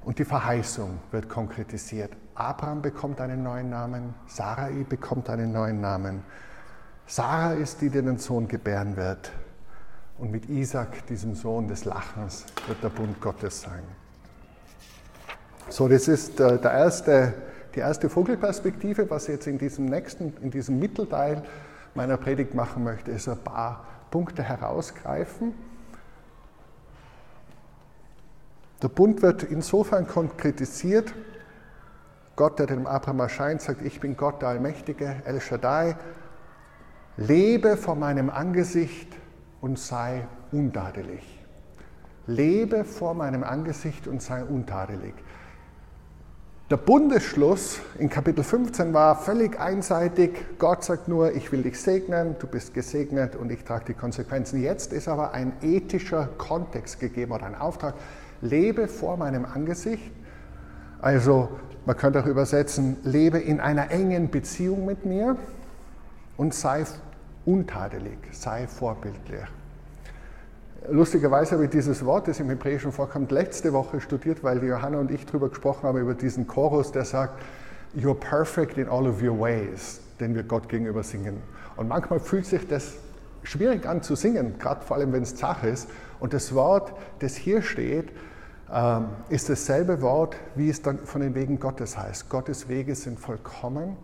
und 0.03 0.20
die 0.20 0.25
Verheißung 0.25 1.00
wird 1.12 1.30
konkretisiert. 1.30 2.12
Abraham 2.42 2.82
bekommt 2.82 3.22
einen 3.22 3.44
neuen 3.44 3.70
Namen, 3.70 4.16
Sarai 4.26 4.84
bekommt 4.90 5.30
einen 5.30 5.52
neuen 5.52 5.80
Namen. 5.80 6.24
Sarah 7.06 7.54
ist 7.54 7.82
die, 7.82 7.90
die 7.90 8.02
den 8.02 8.18
Sohn 8.18 8.48
gebären 8.48 8.96
wird. 8.96 9.32
Und 10.18 10.32
mit 10.32 10.50
Isaac, 10.50 11.06
diesem 11.08 11.36
Sohn 11.36 11.68
des 11.68 11.86
Lachens, 11.86 12.46
wird 12.68 12.84
der 12.84 12.90
Bund 12.90 13.22
Gottes 13.22 13.62
sein. 13.62 13.84
So, 15.70 15.88
das 15.88 16.08
ist 16.08 16.40
äh, 16.40 16.58
der 16.58 16.72
erste, 16.72 17.34
die 17.76 17.80
erste 17.80 18.10
Vogelperspektive. 18.10 19.10
Was 19.10 19.24
ich 19.24 19.36
jetzt 19.36 19.48
in 19.48 19.58
diesem 19.58 19.86
nächsten, 19.86 20.34
in 20.42 20.50
diesem 20.50 20.80
Mittelteil 20.80 21.44
meiner 21.94 22.18
Predigt 22.18 22.56
machen 22.56 22.84
möchte, 22.84 23.12
ist 23.12 23.28
ein 23.30 23.38
paar 23.38 23.86
Punkte 24.10 24.42
herausgreifen. 24.42 25.54
Der 28.82 28.88
Bund 28.88 29.22
wird 29.22 29.44
insofern 29.44 30.08
konkretisiert, 30.08 31.14
Gott, 32.36 32.60
der 32.60 32.68
dem 32.68 32.88
Abraham 32.88 33.20
erscheint, 33.20 33.62
sagt, 33.62 33.82
ich 33.82 34.00
bin 34.00 34.16
Gott, 34.16 34.42
der 34.42 34.50
Allmächtige, 34.50 35.22
El 35.26 35.42
Shaddai, 35.42 35.96
lebe 37.18 37.78
vor 37.78 37.96
meinem 37.96 38.30
Angesicht 38.30 39.10
und 39.60 39.78
sei 39.78 40.28
untadelig. 40.52 41.40
Lebe 42.28 42.84
vor 42.84 43.14
meinem 43.14 43.44
Angesicht 43.44 44.08
und 44.08 44.22
sei 44.22 44.44
untadelig. 44.44 45.14
Der 46.72 46.78
Bundesschluss 46.78 47.82
in 48.00 48.10
Kapitel 48.10 48.46
15 48.46 48.94
war 48.94 49.18
völlig 49.18 49.60
einseitig. 49.60 50.32
Gott 50.58 50.86
sagt 50.86 51.10
nur, 51.10 51.34
ich 51.34 51.52
will 51.52 51.64
dich 51.64 51.78
segnen, 51.82 52.38
du 52.40 52.48
bist 52.48 52.74
gesegnet 52.74 53.36
und 53.36 53.52
ich 53.52 53.66
trage 53.66 53.84
die 53.90 53.94
Konsequenzen. 53.94 54.62
Jetzt 54.62 54.94
ist 54.94 55.10
aber 55.10 55.34
ein 55.34 55.52
ethischer 55.62 56.30
Kontext 56.38 57.02
gegeben 57.02 57.34
oder 57.34 57.46
ein 57.46 57.56
Auftrag. 57.56 57.96
Lebe 58.40 58.88
vor 58.88 59.18
meinem 59.18 59.44
Angesicht. 59.44 60.14
Also 61.02 61.50
man 61.86 61.98
könnte 61.98 62.20
auch 62.22 62.26
übersetzen, 62.26 62.98
lebe 63.04 63.40
in 63.40 63.60
einer 63.60 63.92
engen 63.92 64.30
Beziehung 64.30 64.86
mit 64.86 65.06
mir 65.06 65.36
und 66.38 66.54
sei 66.54 66.84
untadelig, 67.46 68.18
sei 68.32 68.68
vorbildlich. 68.68 69.42
Lustigerweise 70.90 71.54
habe 71.54 71.66
ich 71.66 71.70
dieses 71.70 72.04
Wort, 72.06 72.28
das 72.28 72.40
im 72.40 72.50
Hebräischen 72.50 72.92
vorkommt, 72.92 73.32
letzte 73.32 73.72
Woche 73.72 74.02
studiert, 74.02 74.44
weil 74.44 74.64
Johanna 74.64 75.00
und 75.00 75.12
ich 75.12 75.26
darüber 75.26 75.50
gesprochen 75.50 75.84
haben, 75.84 76.00
über 76.00 76.16
diesen 76.16 76.48
Chorus, 76.48 76.92
der 76.92 77.06
sagt, 77.06 77.42
You're 77.96 78.16
perfect 78.16 78.78
in 78.78 78.88
all 78.88 79.08
of 79.08 79.22
your 79.22 79.38
ways, 79.40 80.00
den 80.20 80.34
wir 80.34 80.44
Gott 80.44 80.70
gegenüber 80.70 81.04
singen. 81.04 81.38
Und 81.76 81.90
manchmal 81.90 82.20
fühlt 82.20 82.46
sich 82.46 82.68
das 82.68 82.94
schwierig 83.44 83.86
an 83.86 84.02
zu 84.02 84.16
singen, 84.16 84.58
gerade 84.60 84.84
vor 84.84 84.98
allem, 84.98 85.14
wenn 85.14 85.24
es 85.24 85.36
zach 85.36 85.64
ist. 85.64 85.90
Und 86.20 86.34
das 86.34 86.54
Wort, 86.56 86.94
das 87.20 87.36
hier 87.36 87.62
steht, 87.62 88.10
ist 89.30 89.50
dasselbe 89.50 90.01
Wort, 90.01 90.38
wie 90.56 90.70
es 90.70 90.82
dann 90.82 91.00
von 91.00 91.22
den 91.22 91.36
Wegen 91.36 91.60
Gottes 91.60 91.98
heißt. 91.98 92.30
Gottes 92.30 92.70
Wege 92.70 92.96
sind 92.96 93.20
vollkommen 93.20 93.98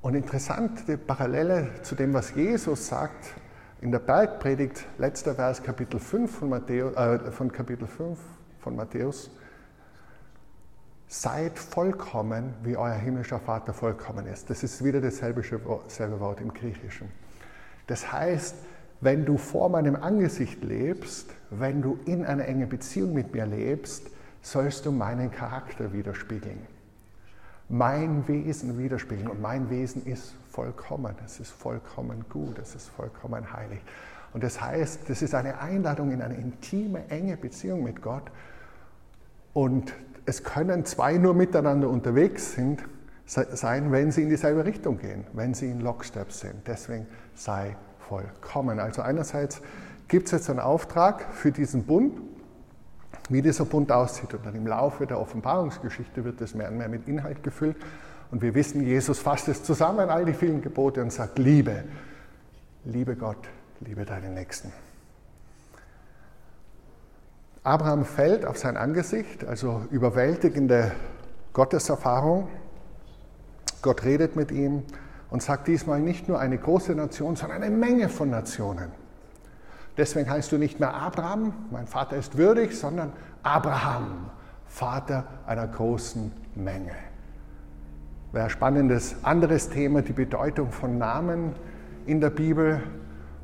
und 0.00 0.14
interessant, 0.14 0.88
die 0.88 0.96
Parallele 0.96 1.68
zu 1.82 1.94
dem, 1.94 2.14
was 2.14 2.34
Jesus 2.34 2.86
sagt 2.86 3.34
in 3.80 3.90
der 3.90 3.98
Bergpredigt, 3.98 4.86
letzter 4.98 5.34
Vers, 5.34 5.62
Kapitel 5.62 6.00
5 6.00 6.38
von, 6.38 6.48
Matthäus, 6.48 6.96
äh, 6.96 7.30
von 7.32 7.52
Kapitel 7.52 7.86
5 7.86 8.18
von 8.60 8.76
Matthäus. 8.76 9.30
Seid 11.08 11.58
vollkommen, 11.58 12.54
wie 12.62 12.76
euer 12.76 12.94
himmlischer 12.94 13.38
Vater 13.38 13.74
vollkommen 13.74 14.26
ist. 14.26 14.48
Das 14.48 14.62
ist 14.62 14.82
wieder 14.82 15.00
dasselbe 15.00 15.42
selbe 15.88 16.20
Wort 16.20 16.40
im 16.40 16.54
Griechischen. 16.54 17.10
Das 17.86 18.10
heißt, 18.10 18.56
wenn 19.00 19.24
du 19.24 19.36
vor 19.36 19.68
meinem 19.68 19.96
Angesicht 19.96 20.62
lebst, 20.64 21.30
wenn 21.50 21.82
du 21.82 21.98
in 22.06 22.24
einer 22.24 22.46
engen 22.46 22.68
Beziehung 22.68 23.12
mit 23.12 23.34
mir 23.34 23.46
lebst, 23.46 24.08
sollst 24.42 24.86
du 24.86 24.92
meinen 24.92 25.30
Charakter 25.30 25.92
widerspiegeln 25.92 26.76
mein 27.68 28.26
Wesen 28.28 28.78
widerspiegeln. 28.78 29.28
Und 29.28 29.40
mein 29.40 29.70
Wesen 29.70 30.04
ist 30.06 30.34
vollkommen, 30.50 31.14
es 31.24 31.40
ist 31.40 31.50
vollkommen 31.50 32.24
gut, 32.28 32.58
es 32.58 32.74
ist 32.74 32.88
vollkommen 32.88 33.52
heilig. 33.52 33.80
Und 34.32 34.44
das 34.44 34.60
heißt, 34.60 35.08
das 35.08 35.22
ist 35.22 35.34
eine 35.34 35.60
Einladung 35.60 36.12
in 36.12 36.22
eine 36.22 36.34
intime, 36.34 37.08
enge 37.08 37.36
Beziehung 37.36 37.82
mit 37.82 38.02
Gott. 38.02 38.30
Und 39.52 39.94
es 40.26 40.44
können 40.44 40.84
zwei 40.84 41.14
nur 41.14 41.34
miteinander 41.34 41.88
unterwegs 41.88 42.52
sind, 42.52 42.84
sein, 43.28 43.90
wenn 43.90 44.12
sie 44.12 44.22
in 44.22 44.28
dieselbe 44.28 44.64
Richtung 44.64 44.98
gehen, 44.98 45.24
wenn 45.32 45.52
sie 45.52 45.68
in 45.68 45.80
Lockstep 45.80 46.30
sind. 46.30 46.54
Deswegen 46.68 47.06
sei 47.34 47.76
vollkommen. 48.08 48.78
Also 48.78 49.02
einerseits 49.02 49.60
gibt 50.08 50.26
es 50.26 50.32
jetzt 50.32 50.50
einen 50.50 50.60
Auftrag 50.60 51.32
für 51.32 51.52
diesen 51.52 51.84
Bund, 51.84 52.18
wie 53.28 53.42
dieser 53.42 53.64
Bund 53.64 53.90
aussieht. 53.90 54.34
Und 54.34 54.46
dann 54.46 54.54
im 54.54 54.66
Laufe 54.66 55.06
der 55.06 55.20
Offenbarungsgeschichte 55.20 56.24
wird 56.24 56.40
es 56.40 56.54
mehr 56.54 56.68
und 56.68 56.78
mehr 56.78 56.88
mit 56.88 57.08
Inhalt 57.08 57.42
gefüllt. 57.42 57.76
Und 58.30 58.42
wir 58.42 58.54
wissen, 58.54 58.82
Jesus 58.82 59.18
fasst 59.18 59.48
es 59.48 59.62
zusammen, 59.62 60.10
all 60.10 60.24
die 60.24 60.34
vielen 60.34 60.62
Gebote, 60.62 61.02
und 61.02 61.12
sagt, 61.12 61.38
liebe, 61.38 61.84
liebe 62.84 63.16
Gott, 63.16 63.48
liebe 63.80 64.04
deinen 64.04 64.34
Nächsten. 64.34 64.72
Abraham 67.62 68.04
fällt 68.04 68.44
auf 68.44 68.58
sein 68.58 68.76
Angesicht, 68.76 69.44
also 69.44 69.82
überwältigende 69.90 70.92
Gotteserfahrung. 71.52 72.48
Gott 73.82 74.04
redet 74.04 74.36
mit 74.36 74.52
ihm 74.52 74.84
und 75.30 75.42
sagt 75.42 75.68
diesmal 75.68 76.00
nicht 76.00 76.28
nur 76.28 76.38
eine 76.38 76.58
große 76.58 76.94
Nation, 76.94 77.36
sondern 77.36 77.62
eine 77.62 77.74
Menge 77.74 78.08
von 78.08 78.30
Nationen. 78.30 78.90
Deswegen 79.96 80.28
heißt 80.28 80.52
du 80.52 80.58
nicht 80.58 80.78
mehr 80.78 80.94
Abraham, 80.94 81.54
mein 81.70 81.86
Vater 81.86 82.16
ist 82.16 82.36
würdig, 82.36 82.78
sondern 82.78 83.12
Abraham, 83.42 84.30
Vater 84.66 85.24
einer 85.46 85.66
großen 85.66 86.32
Menge. 86.54 86.92
Wäre 88.32 88.44
ein 88.44 88.50
spannendes 88.50 89.16
anderes 89.22 89.70
Thema, 89.70 90.02
die 90.02 90.12
Bedeutung 90.12 90.70
von 90.70 90.98
Namen 90.98 91.54
in 92.06 92.20
der 92.20 92.30
Bibel. 92.30 92.82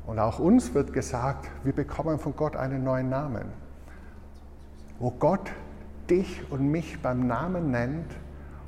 Und 0.05 0.19
auch 0.19 0.39
uns 0.39 0.73
wird 0.73 0.93
gesagt, 0.93 1.49
wir 1.63 1.73
bekommen 1.73 2.19
von 2.19 2.35
Gott 2.35 2.55
einen 2.55 2.83
neuen 2.83 3.09
Namen. 3.09 3.45
Wo 4.99 5.09
Gott 5.09 5.51
dich 6.09 6.43
und 6.51 6.69
mich 6.69 7.01
beim 7.01 7.25
Namen 7.25 7.71
nennt 7.71 8.11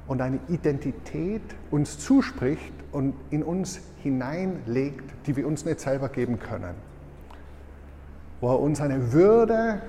und 0.07 0.21
eine 0.21 0.39
Identität 0.47 1.43
uns 1.69 1.99
zuspricht 1.99 2.73
und 2.95 3.13
in 3.29 3.43
uns 3.43 3.81
hineinlegt, 4.03 5.03
die 5.27 5.35
wir 5.35 5.45
uns 5.45 5.65
nicht 5.65 5.81
selber 5.81 6.07
geben 6.07 6.39
können. 6.39 6.75
Wo 8.39 8.53
er 8.53 8.59
uns 8.61 8.79
eine 8.79 9.11
Würde 9.11 9.81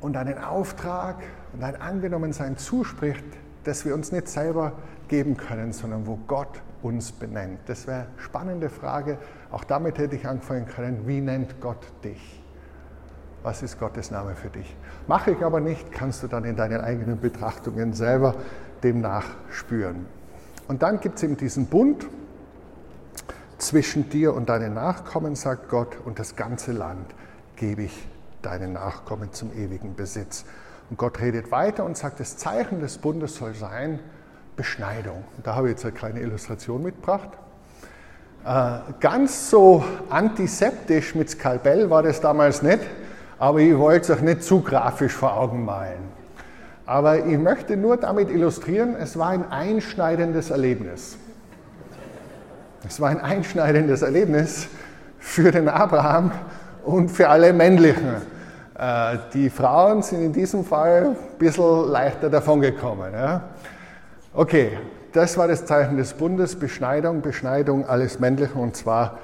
und 0.00 0.16
einen 0.16 0.36
Auftrag 0.38 1.22
und 1.52 1.62
ein 1.62 1.80
Angenommensein 1.80 2.56
zuspricht, 2.56 3.24
das 3.62 3.84
wir 3.84 3.94
uns 3.94 4.10
nicht 4.10 4.26
selber 4.26 4.72
geben 5.06 5.36
können, 5.36 5.72
sondern 5.72 6.08
wo 6.08 6.18
Gott 6.26 6.60
uns 6.82 7.12
benennt. 7.12 7.60
Das 7.66 7.86
wäre 7.86 7.98
eine 8.00 8.08
spannende 8.16 8.68
Frage. 8.68 9.18
Auch 9.52 9.62
damit 9.62 9.98
hätte 9.98 10.16
ich 10.16 10.26
anfangen 10.26 10.66
können, 10.66 11.06
wie 11.06 11.20
nennt 11.20 11.60
Gott 11.60 11.86
dich? 12.02 12.42
Was 13.44 13.62
ist 13.62 13.78
Gottes 13.78 14.10
Name 14.10 14.34
für 14.34 14.48
dich? 14.48 14.76
Mache 15.06 15.30
ich 15.30 15.44
aber 15.44 15.60
nicht, 15.60 15.92
kannst 15.92 16.24
du 16.24 16.26
dann 16.26 16.44
in 16.44 16.56
deinen 16.56 16.80
eigenen 16.80 17.20
Betrachtungen 17.20 17.92
selber 17.92 18.34
demnach 18.82 19.26
spüren. 19.50 20.06
Und 20.68 20.82
dann 20.82 21.00
gibt 21.00 21.16
es 21.16 21.22
eben 21.22 21.36
diesen 21.36 21.66
Bund 21.66 22.06
zwischen 23.58 24.08
dir 24.08 24.34
und 24.34 24.48
deinen 24.48 24.74
Nachkommen, 24.74 25.36
sagt 25.36 25.68
Gott, 25.68 25.96
und 26.04 26.18
das 26.18 26.36
ganze 26.36 26.72
Land 26.72 27.14
gebe 27.56 27.82
ich 27.82 28.08
deinen 28.42 28.72
Nachkommen 28.72 29.32
zum 29.32 29.52
ewigen 29.52 29.94
Besitz. 29.94 30.44
Und 30.90 30.98
Gott 30.98 31.20
redet 31.20 31.50
weiter 31.50 31.84
und 31.84 31.96
sagt, 31.96 32.20
das 32.20 32.36
Zeichen 32.36 32.80
des 32.80 32.98
Bundes 32.98 33.36
soll 33.36 33.54
sein 33.54 34.00
Beschneidung. 34.56 35.24
Und 35.36 35.46
da 35.46 35.54
habe 35.54 35.68
ich 35.68 35.72
jetzt 35.72 35.84
eine 35.84 35.94
kleine 35.94 36.20
Illustration 36.20 36.82
mitgebracht. 36.82 37.30
Äh, 38.44 38.78
ganz 39.00 39.50
so 39.50 39.82
antiseptisch 40.10 41.14
mit 41.14 41.30
Skalpell 41.30 41.88
war 41.88 42.02
das 42.02 42.20
damals 42.20 42.62
nicht, 42.62 42.80
aber 43.38 43.60
ich 43.60 43.76
wollte 43.76 44.12
es 44.12 44.18
euch 44.18 44.22
nicht 44.22 44.42
zu 44.42 44.60
grafisch 44.60 45.12
vor 45.12 45.34
Augen 45.34 45.64
malen. 45.64 46.23
Aber 46.86 47.24
ich 47.24 47.38
möchte 47.38 47.76
nur 47.76 47.96
damit 47.96 48.30
illustrieren, 48.30 48.94
es 48.96 49.18
war 49.18 49.30
ein 49.30 49.50
einschneidendes 49.50 50.50
Erlebnis. 50.50 51.16
Es 52.86 53.00
war 53.00 53.08
ein 53.08 53.20
einschneidendes 53.20 54.02
Erlebnis 54.02 54.68
für 55.18 55.50
den 55.50 55.68
Abraham 55.68 56.32
und 56.84 57.10
für 57.10 57.30
alle 57.30 57.54
männlichen. 57.54 58.16
Äh, 58.78 59.18
die 59.32 59.48
Frauen 59.48 60.02
sind 60.02 60.22
in 60.22 60.32
diesem 60.34 60.64
Fall 60.64 61.16
ein 61.16 61.38
bisschen 61.38 61.88
leichter 61.88 62.28
davongekommen. 62.28 63.14
Okay, 64.34 64.78
das 65.12 65.38
war 65.38 65.48
das 65.48 65.64
Zeichen 65.64 65.96
des 65.96 66.12
Bundes, 66.12 66.56
Beschneidung, 66.56 67.22
Beschneidung 67.22 67.86
alles 67.86 68.18
Männliche 68.18 68.54
und 68.54 68.76
zwar 68.76 69.18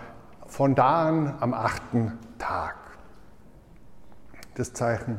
von 0.47 0.75
da 0.75 1.09
an 1.09 1.35
am 1.41 1.53
achten 1.53 2.19
Tag. 2.39 2.77
Das 4.55 4.73
Zeichen 4.73 5.19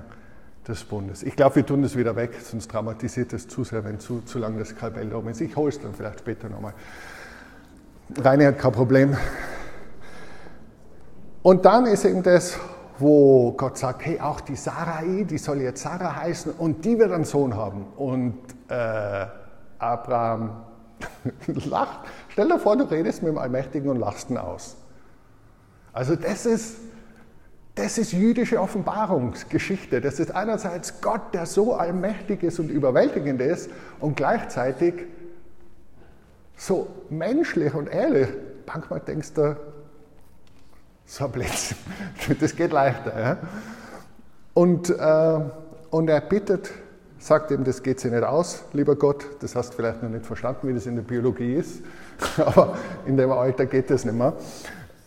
des 0.67 0.83
Bundes. 0.83 1.23
Ich 1.23 1.35
glaube, 1.35 1.57
wir 1.57 1.65
tun 1.65 1.81
das 1.81 1.95
wieder 1.95 2.15
weg, 2.15 2.31
sonst 2.41 2.67
dramatisiert 2.67 3.33
es 3.33 3.47
zu 3.47 3.63
sehr, 3.63 3.83
wenn 3.83 3.99
zu, 3.99 4.21
zu 4.21 4.39
lange 4.39 4.59
das 4.59 4.75
Kalbell 4.75 5.13
oben 5.13 5.29
ist. 5.29 5.41
Ich 5.41 5.55
hole 5.55 5.69
es 5.69 5.79
dann 5.79 5.93
vielleicht 5.93 6.19
später 6.19 6.49
nochmal. 6.49 6.73
Reine 8.17 8.47
hat 8.47 8.59
kein 8.59 8.71
Problem. 8.71 9.17
Und 11.41 11.65
dann 11.65 11.87
ist 11.87 12.05
eben 12.05 12.21
das, 12.21 12.59
wo 12.99 13.53
Gott 13.53 13.77
sagt, 13.77 14.05
hey, 14.05 14.19
auch 14.19 14.41
die 14.41 14.55
Sarai, 14.55 15.25
die 15.27 15.39
soll 15.39 15.61
jetzt 15.61 15.81
Sarah 15.81 16.15
heißen 16.17 16.53
und 16.53 16.85
die 16.85 16.99
wird 16.99 17.11
einen 17.11 17.25
Sohn 17.25 17.55
haben. 17.55 17.87
Und 17.97 18.37
äh, 18.67 19.25
Abraham 19.79 20.63
lacht. 21.47 22.01
Stell 22.29 22.47
dir 22.47 22.59
vor, 22.59 22.77
du 22.77 22.83
redest 22.83 23.23
mit 23.23 23.31
dem 23.31 23.39
Allmächtigen 23.39 23.89
und 23.89 23.99
lachst 23.99 24.29
ihn 24.29 24.37
aus. 24.37 24.77
Also 25.93 26.15
das 26.15 26.45
ist, 26.45 26.77
das 27.75 27.97
ist 27.97 28.11
jüdische 28.11 28.59
Offenbarungsgeschichte. 28.59 30.01
Das 30.01 30.19
ist 30.19 30.31
einerseits 30.31 31.01
Gott, 31.01 31.33
der 31.33 31.45
so 31.45 31.73
allmächtig 31.73 32.43
ist 32.43 32.59
und 32.59 32.69
überwältigend 32.69 33.41
ist 33.41 33.69
und 33.99 34.17
gleichzeitig 34.17 34.93
so 36.57 36.87
menschlich 37.09 37.73
und 37.73 37.87
ehrlich. 37.87 38.27
Manchmal 38.67 38.99
denkst 38.99 39.33
du, 39.33 39.57
so 41.05 41.25
ein 41.25 41.31
Blödsinn, 41.31 41.77
das 42.39 42.55
geht 42.55 42.71
leichter. 42.71 43.19
Ja? 43.19 43.37
Und, 44.53 44.89
äh, 44.89 45.39
und 45.89 46.09
er 46.09 46.21
bittet 46.21 46.71
sagt 47.21 47.51
ihm, 47.51 47.63
das 47.63 47.83
geht 47.83 47.99
sich 47.99 48.11
nicht 48.11 48.23
aus, 48.23 48.63
lieber 48.73 48.95
Gott. 48.95 49.25
Das 49.41 49.55
hast 49.55 49.71
du 49.71 49.75
vielleicht 49.77 50.01
noch 50.01 50.09
nicht 50.09 50.25
verstanden, 50.25 50.67
wie 50.67 50.73
das 50.73 50.87
in 50.87 50.95
der 50.95 51.03
Biologie 51.03 51.53
ist, 51.53 51.81
aber 52.37 52.77
in 53.05 53.15
dem 53.15 53.31
Alter 53.31 53.65
geht 53.67 53.89
das 53.89 54.05
nicht 54.05 54.17
mehr. 54.17 54.33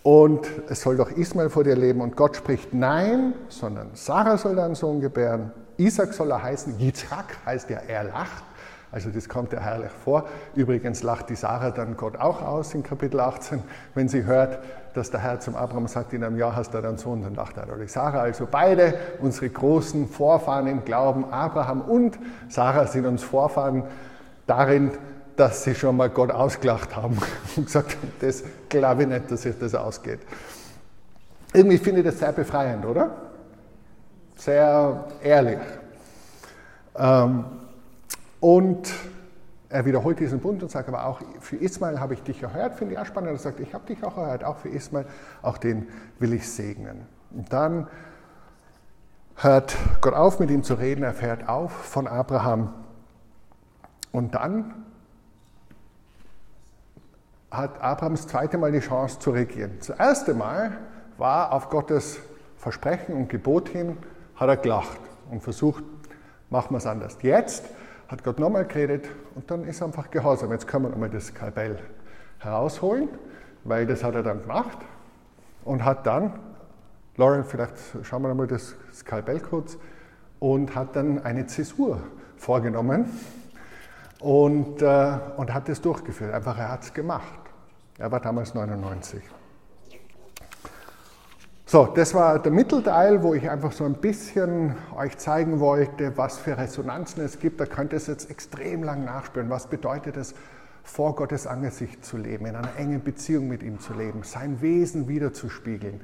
Und 0.05 0.47
es 0.69 0.83
soll 0.83 0.99
doch 0.99 1.11
Ismael 1.11 1.49
vor 1.49 1.65
dir 1.65 1.77
leben. 1.77 2.03
Und 2.03 2.15
Gott 2.15 2.37
spricht 2.37 2.75
nein, 2.75 3.33
sondern 3.49 3.89
Sarah 3.95 4.37
soll 4.37 4.59
einen 4.59 4.75
Sohn 4.75 5.01
gebären. 5.01 5.51
Isaac 5.79 6.13
soll 6.13 6.31
er 6.31 6.43
heißen. 6.43 6.79
Yitzhak 6.79 7.39
heißt 7.47 7.71
ja, 7.71 7.79
er 7.89 8.05
lacht. 8.05 8.45
Also 8.93 9.09
das 9.09 9.31
kommt 9.31 9.55
ja 9.55 9.61
herrlich 9.61 9.91
vor. 10.05 10.27
Übrigens 10.55 11.03
lacht 11.03 11.31
die 11.31 11.35
Sarah 11.35 11.71
dann 11.71 11.97
Gott 11.97 12.19
auch 12.19 12.43
aus 12.43 12.75
in 12.75 12.83
Kapitel 12.83 13.19
18, 13.19 13.63
wenn 13.95 14.09
sie 14.09 14.25
hört, 14.25 14.59
dass 14.93 15.11
der 15.11 15.21
Herr 15.21 15.41
zum 15.41 15.57
Abraham 15.57 15.89
sagt, 15.89 16.13
in 16.13 16.23
einem 16.23 16.37
Jahr 16.37 16.55
hast 16.55 16.75
du 16.75 16.79
einen 16.79 16.99
Sohn, 16.99 17.23
dann 17.23 17.35
lacht 17.35 17.57
er 17.57 17.65
oder 17.75 17.89
Sarah. 17.89 18.21
Also 18.21 18.47
beide, 18.49 18.95
unsere 19.21 19.49
großen 19.49 20.07
Vorfahren 20.07 20.67
im 20.67 20.85
Glauben, 20.85 21.25
Abraham 21.33 21.81
und 21.81 22.19
Sarah 22.51 22.87
sind 22.87 23.07
uns 23.07 23.23
Vorfahren 23.23 23.85
darin, 24.47 24.93
dass 25.37 25.65
sie 25.65 25.75
schon 25.75 25.97
mal 25.97 26.11
Gott 26.11 26.31
ausgelacht 26.31 26.95
haben 26.97 27.19
und 27.57 27.67
gesagt 27.67 27.97
haben, 27.97 28.13
das 28.21 28.45
glaube 28.69 29.03
ich 29.03 29.09
nicht, 29.09 29.31
dass 29.31 29.43
sich 29.43 29.59
das 29.59 29.75
ausgeht. 29.75 30.21
Irgendwie 31.53 31.79
finde 31.79 32.01
ich 32.01 32.07
das 32.07 32.19
sehr 32.19 32.33
befreiend, 32.33 32.85
oder? 32.85 33.11
Sehr 34.37 35.05
ehrlich. 35.23 35.59
Ähm, 36.97 37.45
und 38.41 38.93
er 39.69 39.85
wiederholt 39.85 40.21
diesen 40.21 40.41
Bund 40.41 40.63
und 40.63 40.71
sagt 40.71 40.89
aber 40.89 41.07
auch, 41.07 41.21
für 41.41 41.57
Ismael 41.57 41.99
habe 41.99 42.15
ich 42.15 42.23
dich 42.23 42.43
erhört, 42.43 42.75
finde 42.75 42.95
ich 42.95 43.01
auch 43.01 43.07
spannend. 43.07 43.31
Er 43.31 43.39
sagt, 43.39 43.61
ich 43.61 43.75
habe 43.75 43.87
dich 43.87 44.05
auch 44.05 44.17
erhört, 44.17 44.45
auch 44.45 44.59
für 44.59 44.69
Ismael, 44.69 45.07
auch 45.43 45.59
den 45.59 45.89
will 46.19 46.33
ich 46.33 46.49
segnen. 46.49 47.07
Und 47.31 47.53
dann 47.53 47.89
hört 49.37 49.77
Gott 50.01 50.15
auf, 50.15 50.39
mit 50.39 50.51
ihm 50.51 50.63
zu 50.63 50.75
reden, 50.75 51.03
er 51.03 51.15
fährt 51.15 51.49
auf 51.49 51.73
von 51.73 52.07
Abraham. 52.07 52.73
Und 54.13 54.35
dann 54.37 54.84
hat 57.57 57.81
Abraham 57.81 58.15
das 58.15 58.27
zweite 58.27 58.59
Mal 58.59 58.73
die 58.73 58.81
Chance 58.81 59.19
zu 59.19 59.31
regieren. 59.31 59.73
Das 59.79 59.91
erste 59.91 60.35
Mal 60.35 60.79
war 61.19 61.53
auf 61.53 61.71
Gottes 61.71 62.21
Versprechen 62.57 63.15
und 63.15 63.29
Gebot 63.29 63.69
hin, 63.69 63.97
hat 64.37 64.49
er 64.49 64.57
gelacht 64.57 65.01
und 65.31 65.43
versucht, 65.43 65.85
machen 66.51 66.71
wir 66.71 66.79
es 66.79 66.87
anders. 66.87 67.19
Jetzt 67.23 67.65
hat 68.09 68.25
Gott 68.25 68.39
nochmal 68.39 68.65
geredet 68.65 69.09
und 69.35 69.51
dann 69.51 69.65
ist 69.65 69.83
einfach 69.83 70.11
gehorsam. 70.11 70.53
Jetzt 70.53 70.67
können 70.67 70.85
wir 70.85 70.91
nochmal 70.91 71.11
das 71.11 71.27
Skalpell 71.27 71.79
herausholen, 72.39 73.09
weil 73.65 73.87
das 73.87 74.05
hat 74.05 74.15
er 74.15 74.23
dann 74.23 74.43
gemacht 74.43 74.79
und 75.65 75.85
hat 75.85 76.07
dann, 76.07 76.33
Lauren, 77.17 77.45
vielleicht 77.45 77.75
schauen 78.03 78.23
wir 78.23 78.29
nochmal 78.29 78.47
das 78.47 78.75
Skalpell 78.93 79.41
kurz, 79.41 79.79
und 80.45 80.75
hat 80.75 80.95
dann 80.95 81.25
eine 81.25 81.47
Zäsur 81.47 82.01
vorgenommen 82.37 83.07
und, 84.21 84.83
äh, 84.83 85.19
und 85.39 85.55
hat 85.55 85.71
das 85.71 85.81
durchgeführt. 85.81 86.35
Einfach, 86.35 86.59
er 86.59 86.71
hat 86.71 86.83
es 86.83 86.93
gemacht. 86.93 87.44
Er 87.99 88.11
war 88.11 88.21
damals 88.21 88.55
99. 88.55 89.23
So, 91.67 91.87
das 91.87 92.15
war 92.15 92.39
der 92.41 92.53
Mittelteil, 92.53 93.23
wo 93.23 93.35
ich 93.35 93.49
einfach 93.49 93.73
so 93.73 93.85
ein 93.85 93.95
bisschen 93.95 94.77
euch 94.97 95.17
zeigen 95.19 95.61
wollte, 95.61 96.17
was 96.17 96.39
für 96.39 96.57
Resonanzen 96.59 97.25
es 97.25 97.39
gibt. 97.39 97.61
Da 97.61 97.67
könnt 97.67 97.93
ihr 97.93 97.97
es 97.97 98.07
jetzt 98.07 98.31
extrem 98.31 98.83
lang 98.83 99.05
nachspüren. 99.05 99.51
Was 99.51 99.69
bedeutet 99.69 100.17
es, 100.17 100.35
vor 100.85 101.15
Gottes 101.15 101.47
Angesicht 101.47 102.05
zu 102.05 102.19
leben, 102.19 102.47
in 102.47 102.55
einer 102.55 102.77
engen 102.77 103.03
Beziehung 103.03 103.49
mit 103.49 103.63
ihm 103.63 103.81
zu 103.81 103.95
leben, 103.95 104.23
sein 104.23 104.61
Wesen 104.61 105.09
wiederzuspiegeln. 105.09 106.03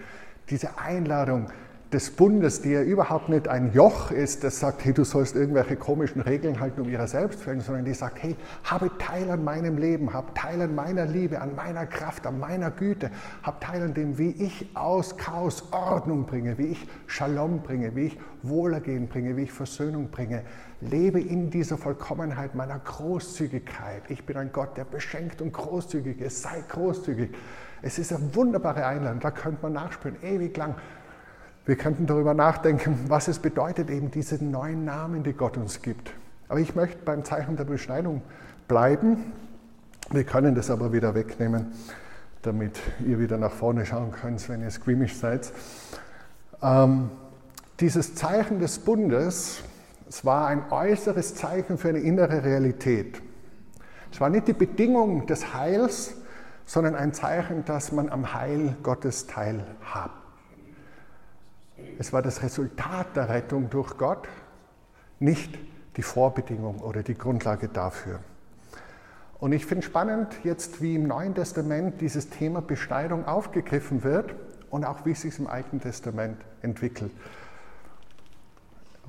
Diese 0.49 0.79
Einladung, 0.79 1.51
des 1.93 2.13
Bundes, 2.13 2.63
die 2.63 2.71
ja 2.71 2.83
überhaupt 2.83 3.29
nicht 3.29 3.49
ein 3.49 3.73
Joch 3.73 4.13
ist, 4.13 4.45
das 4.45 4.61
sagt, 4.61 4.85
hey, 4.85 4.93
du 4.93 5.03
sollst 5.03 5.35
irgendwelche 5.35 5.75
komischen 5.75 6.21
Regeln 6.21 6.61
halten 6.61 6.83
um 6.83 6.89
ihrer 6.89 7.09
selbst 7.09 7.45
willen, 7.47 7.61
sondern 7.61 7.85
die 7.85 7.95
sagt, 7.95 8.23
hey, 8.23 8.37
habe 8.63 8.93
Teil 8.99 9.29
an 9.29 9.43
meinem 9.43 9.77
Leben, 9.77 10.13
hab 10.13 10.33
Teil 10.37 10.63
an 10.63 10.75
meiner 10.77 11.07
Liebe, 11.07 11.41
an 11.41 11.57
meiner 11.57 11.87
Kraft, 11.87 12.29
an 12.29 12.39
meiner 12.39 12.71
Güte, 12.71 13.11
hab 13.43 13.61
Teil 13.61 13.83
an 13.83 13.95
dem, 13.95 14.19
wie 14.19 14.31
ich 14.31 14.71
aus 14.75 15.17
Chaos 15.17 15.65
Ordnung 15.73 16.27
bringe, 16.27 16.59
wie 16.59 16.67
ich 16.67 16.87
Shalom 17.09 17.63
bringe, 17.63 17.97
wie 17.97 18.07
ich 18.07 18.19
Wohlergehen 18.43 19.09
bringe, 19.09 19.37
wie 19.37 19.43
ich 19.43 19.53
Versöhnung 19.53 20.11
bringe. 20.13 20.43
Lebe 20.81 21.21
in 21.21 21.51
dieser 21.51 21.77
Vollkommenheit 21.77 22.55
meiner 22.55 22.79
Großzügigkeit. 22.79 24.05
Ich 24.09 24.25
bin 24.25 24.37
ein 24.37 24.53
Gott, 24.53 24.77
der 24.77 24.85
beschenkt 24.85 25.43
und 25.43 25.53
großzügig 25.53 26.21
ist. 26.21 26.43
Sei 26.43 26.63
großzügig. 26.69 27.31
Es 27.83 27.99
ist 27.99 28.13
eine 28.13 28.35
wunderbare 28.35 28.87
Einladung, 28.87 29.19
da 29.19 29.33
könnte 29.33 29.59
man 29.63 29.73
nachspüren, 29.73 30.17
ewig 30.23 30.57
lang. 30.57 30.77
Wir 31.67 31.77
könnten 31.77 32.07
darüber 32.07 32.35
nachdenken, 32.35 32.99
was 33.09 33.29
es 33.29 33.39
bedeutet, 33.39 33.91
eben 33.91 34.11
diese 34.11 34.43
neuen 34.45 34.85
Namen, 34.85 35.23
die 35.23 35.33
Gott 35.33 35.57
uns 35.57 35.83
gibt. 35.83 36.13
Aber 36.49 36.61
ich 36.61 36.75
möchte 36.75 36.99
beim 37.05 37.25
Zeichen 37.25 37.57
der 37.57 37.65
Beschneidung 37.65 38.23
bleiben. 38.67 39.33
Wir 40.11 40.25
können 40.25 40.55
das 40.55 40.71
aber 40.71 40.93
wieder 40.93 41.15
wegnehmen. 41.15 41.73
damit 42.43 42.81
ihr 43.07 43.19
wieder 43.19 43.37
nach 43.37 43.53
vorne 43.53 43.85
schauen 43.85 44.13
könnt, 44.13 44.49
wenn 44.49 44.63
ihr 44.63 44.71
squeamish 44.71 45.15
seid. 45.15 45.53
Ähm, 46.63 47.11
dieses 47.81 48.15
Zeichen 48.15 48.61
des 48.61 48.79
Bundes, 48.79 49.63
es 50.09 50.25
war 50.25 50.49
ein 50.49 50.71
äußeres 50.71 51.35
Zeichen 51.35 51.79
für 51.79 51.91
eine 51.91 52.01
innere 52.01 52.45
Realität. 52.45 53.21
Es 54.13 54.21
war 54.21 54.29
nicht 54.29 54.49
die 54.49 54.53
Bedingung 54.53 55.27
des 55.27 55.55
Heils, 55.55 56.15
sondern 56.67 56.95
ein 56.95 57.13
Zeichen, 57.13 57.65
dass 57.65 57.93
man 57.93 58.09
am 58.09 58.35
Heil 58.35 58.77
Gottes 58.83 59.27
teilhat. 59.27 60.11
Es 62.01 62.15
war 62.15 62.23
das 62.23 62.43
Resultat 62.43 63.15
der 63.15 63.29
Rettung 63.29 63.69
durch 63.69 63.99
Gott, 63.99 64.27
nicht 65.19 65.59
die 65.99 66.03
Vorbedingung 66.03 66.79
oder 66.79 67.03
die 67.03 67.13
Grundlage 67.13 67.69
dafür. 67.69 68.21
Und 69.39 69.53
ich 69.53 69.67
finde 69.67 69.85
spannend 69.85 70.29
jetzt, 70.43 70.81
wie 70.81 70.95
im 70.95 71.07
Neuen 71.07 71.35
Testament 71.35 72.01
dieses 72.01 72.31
Thema 72.31 72.63
Beschneidung 72.63 73.27
aufgegriffen 73.27 74.03
wird 74.03 74.35
und 74.71 74.87
auch 74.87 75.05
wie 75.05 75.11
es 75.11 75.21
sich 75.21 75.39
im 75.39 75.47
Alten 75.47 75.79
Testament 75.79 76.39
entwickelt. 76.63 77.13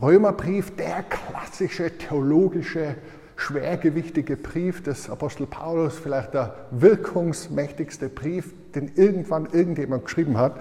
Römerbrief, 0.01 0.75
der 0.75 1.03
klassische 1.03 1.97
theologische, 1.97 2.95
schwergewichtige 3.37 4.35
Brief 4.35 4.83
des 4.83 5.09
Apostel 5.09 5.47
Paulus, 5.47 5.97
vielleicht 5.97 6.33
der 6.33 6.65
wirkungsmächtigste 6.71 8.09
Brief, 8.09 8.53
den 8.75 8.91
irgendwann 8.95 9.45
irgendjemand 9.45 10.03
geschrieben 10.03 10.37
hat. 10.37 10.59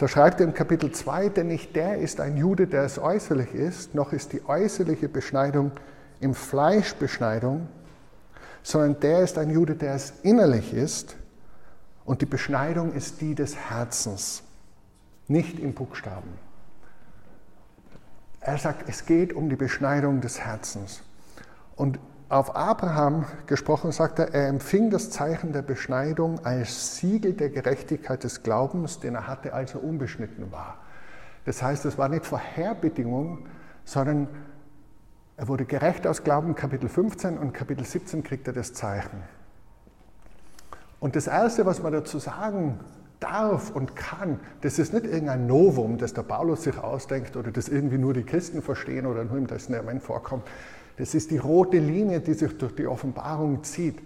Da 0.00 0.08
schreibt 0.08 0.40
er 0.40 0.46
im 0.46 0.54
Kapitel 0.54 0.92
2, 0.92 1.28
denn 1.28 1.48
nicht 1.48 1.76
der 1.76 1.98
ist 1.98 2.20
ein 2.20 2.38
Jude, 2.38 2.66
der 2.66 2.84
es 2.84 2.98
äußerlich 2.98 3.52
ist, 3.52 3.94
noch 3.94 4.14
ist 4.14 4.32
die 4.32 4.42
äußerliche 4.48 5.10
Beschneidung 5.10 5.72
im 6.20 6.32
Fleisch 6.34 6.94
Beschneidung, 6.94 7.68
sondern 8.62 8.98
der 9.00 9.20
ist 9.20 9.36
ein 9.36 9.50
Jude, 9.50 9.74
der 9.74 9.94
es 9.96 10.14
innerlich 10.22 10.72
ist. 10.72 11.16
Und 12.06 12.22
die 12.22 12.26
Beschneidung 12.26 12.94
ist 12.94 13.20
die 13.20 13.34
des 13.34 13.54
Herzens, 13.54 14.42
nicht 15.28 15.58
im 15.58 15.74
Buchstaben. 15.74 16.32
Er 18.40 18.56
sagt, 18.56 18.88
es 18.88 19.04
geht 19.04 19.34
um 19.34 19.50
die 19.50 19.56
Beschneidung 19.56 20.22
des 20.22 20.40
Herzens. 20.40 21.02
Und 21.76 21.98
auf 22.30 22.54
Abraham 22.54 23.26
gesprochen 23.46 23.90
sagt 23.90 24.20
er, 24.20 24.32
er 24.32 24.48
empfing 24.48 24.88
das 24.88 25.10
Zeichen 25.10 25.52
der 25.52 25.62
Beschneidung 25.62 26.44
als 26.44 26.96
Siegel 26.96 27.32
der 27.32 27.50
Gerechtigkeit 27.50 28.22
des 28.22 28.44
Glaubens, 28.44 29.00
den 29.00 29.16
er 29.16 29.26
hatte, 29.26 29.52
als 29.52 29.74
er 29.74 29.82
unbeschnitten 29.82 30.52
war. 30.52 30.78
Das 31.44 31.60
heißt, 31.60 31.84
es 31.86 31.98
war 31.98 32.08
nicht 32.08 32.24
Vorherbedingung, 32.24 33.46
sondern 33.84 34.28
er 35.36 35.48
wurde 35.48 35.64
gerecht 35.64 36.06
aus 36.06 36.22
Glauben, 36.22 36.54
Kapitel 36.54 36.88
15 36.88 37.36
und 37.36 37.52
Kapitel 37.52 37.84
17 37.84 38.22
kriegt 38.22 38.46
er 38.46 38.52
das 38.52 38.74
Zeichen. 38.74 39.22
Und 41.00 41.16
das 41.16 41.26
Erste, 41.26 41.66
was 41.66 41.82
man 41.82 41.92
dazu 41.92 42.20
sagen 42.20 42.78
darf 43.18 43.74
und 43.74 43.96
kann, 43.96 44.38
das 44.60 44.78
ist 44.78 44.92
nicht 44.92 45.04
irgendein 45.04 45.48
Novum, 45.48 45.98
das 45.98 46.14
der 46.14 46.22
Paulus 46.22 46.62
sich 46.62 46.78
ausdenkt 46.78 47.36
oder 47.36 47.50
das 47.50 47.68
irgendwie 47.68 47.98
nur 47.98 48.14
die 48.14 48.22
Christen 48.22 48.62
verstehen 48.62 49.06
oder 49.06 49.24
nur 49.24 49.36
im 49.36 49.48
Testament 49.48 50.02
vorkommt. 50.02 50.44
Das 51.00 51.14
ist 51.14 51.30
die 51.30 51.38
rote 51.38 51.78
Linie, 51.78 52.20
die 52.20 52.34
sich 52.34 52.58
durch 52.58 52.74
die 52.74 52.86
Offenbarung 52.86 53.64
zieht. 53.64 53.98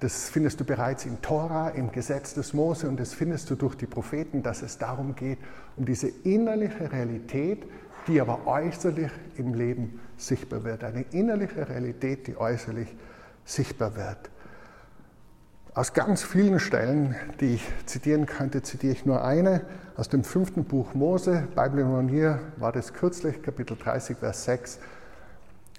Das 0.00 0.30
findest 0.30 0.58
du 0.58 0.64
bereits 0.64 1.06
im 1.06 1.22
Tora, 1.22 1.68
im 1.68 1.92
Gesetz 1.92 2.34
des 2.34 2.54
Mose 2.54 2.88
und 2.88 2.98
das 2.98 3.14
findest 3.14 3.50
du 3.50 3.54
durch 3.54 3.76
die 3.76 3.86
Propheten, 3.86 4.42
dass 4.42 4.62
es 4.62 4.76
darum 4.76 5.14
geht, 5.14 5.38
um 5.76 5.84
diese 5.84 6.08
innerliche 6.08 6.90
Realität, 6.90 7.62
die 8.08 8.20
aber 8.20 8.48
äußerlich 8.48 9.12
im 9.36 9.54
Leben 9.54 10.00
sichtbar 10.16 10.64
wird. 10.64 10.82
Eine 10.82 11.02
innerliche 11.12 11.68
Realität, 11.68 12.26
die 12.26 12.36
äußerlich 12.36 12.88
sichtbar 13.44 13.94
wird. 13.94 14.18
Aus 15.74 15.92
ganz 15.92 16.24
vielen 16.24 16.58
Stellen, 16.58 17.14
die 17.40 17.54
ich 17.54 17.62
zitieren 17.86 18.26
könnte, 18.26 18.62
zitiere 18.62 18.92
ich 18.92 19.06
nur 19.06 19.22
eine 19.22 19.60
aus 19.94 20.08
dem 20.08 20.24
fünften 20.24 20.64
Buch 20.64 20.94
Mose, 20.94 21.46
Bible 21.54 22.08
hier 22.08 22.40
war 22.56 22.72
das 22.72 22.92
kürzlich, 22.92 23.40
Kapitel 23.40 23.76
30, 23.76 24.16
Vers 24.16 24.46
6, 24.46 24.80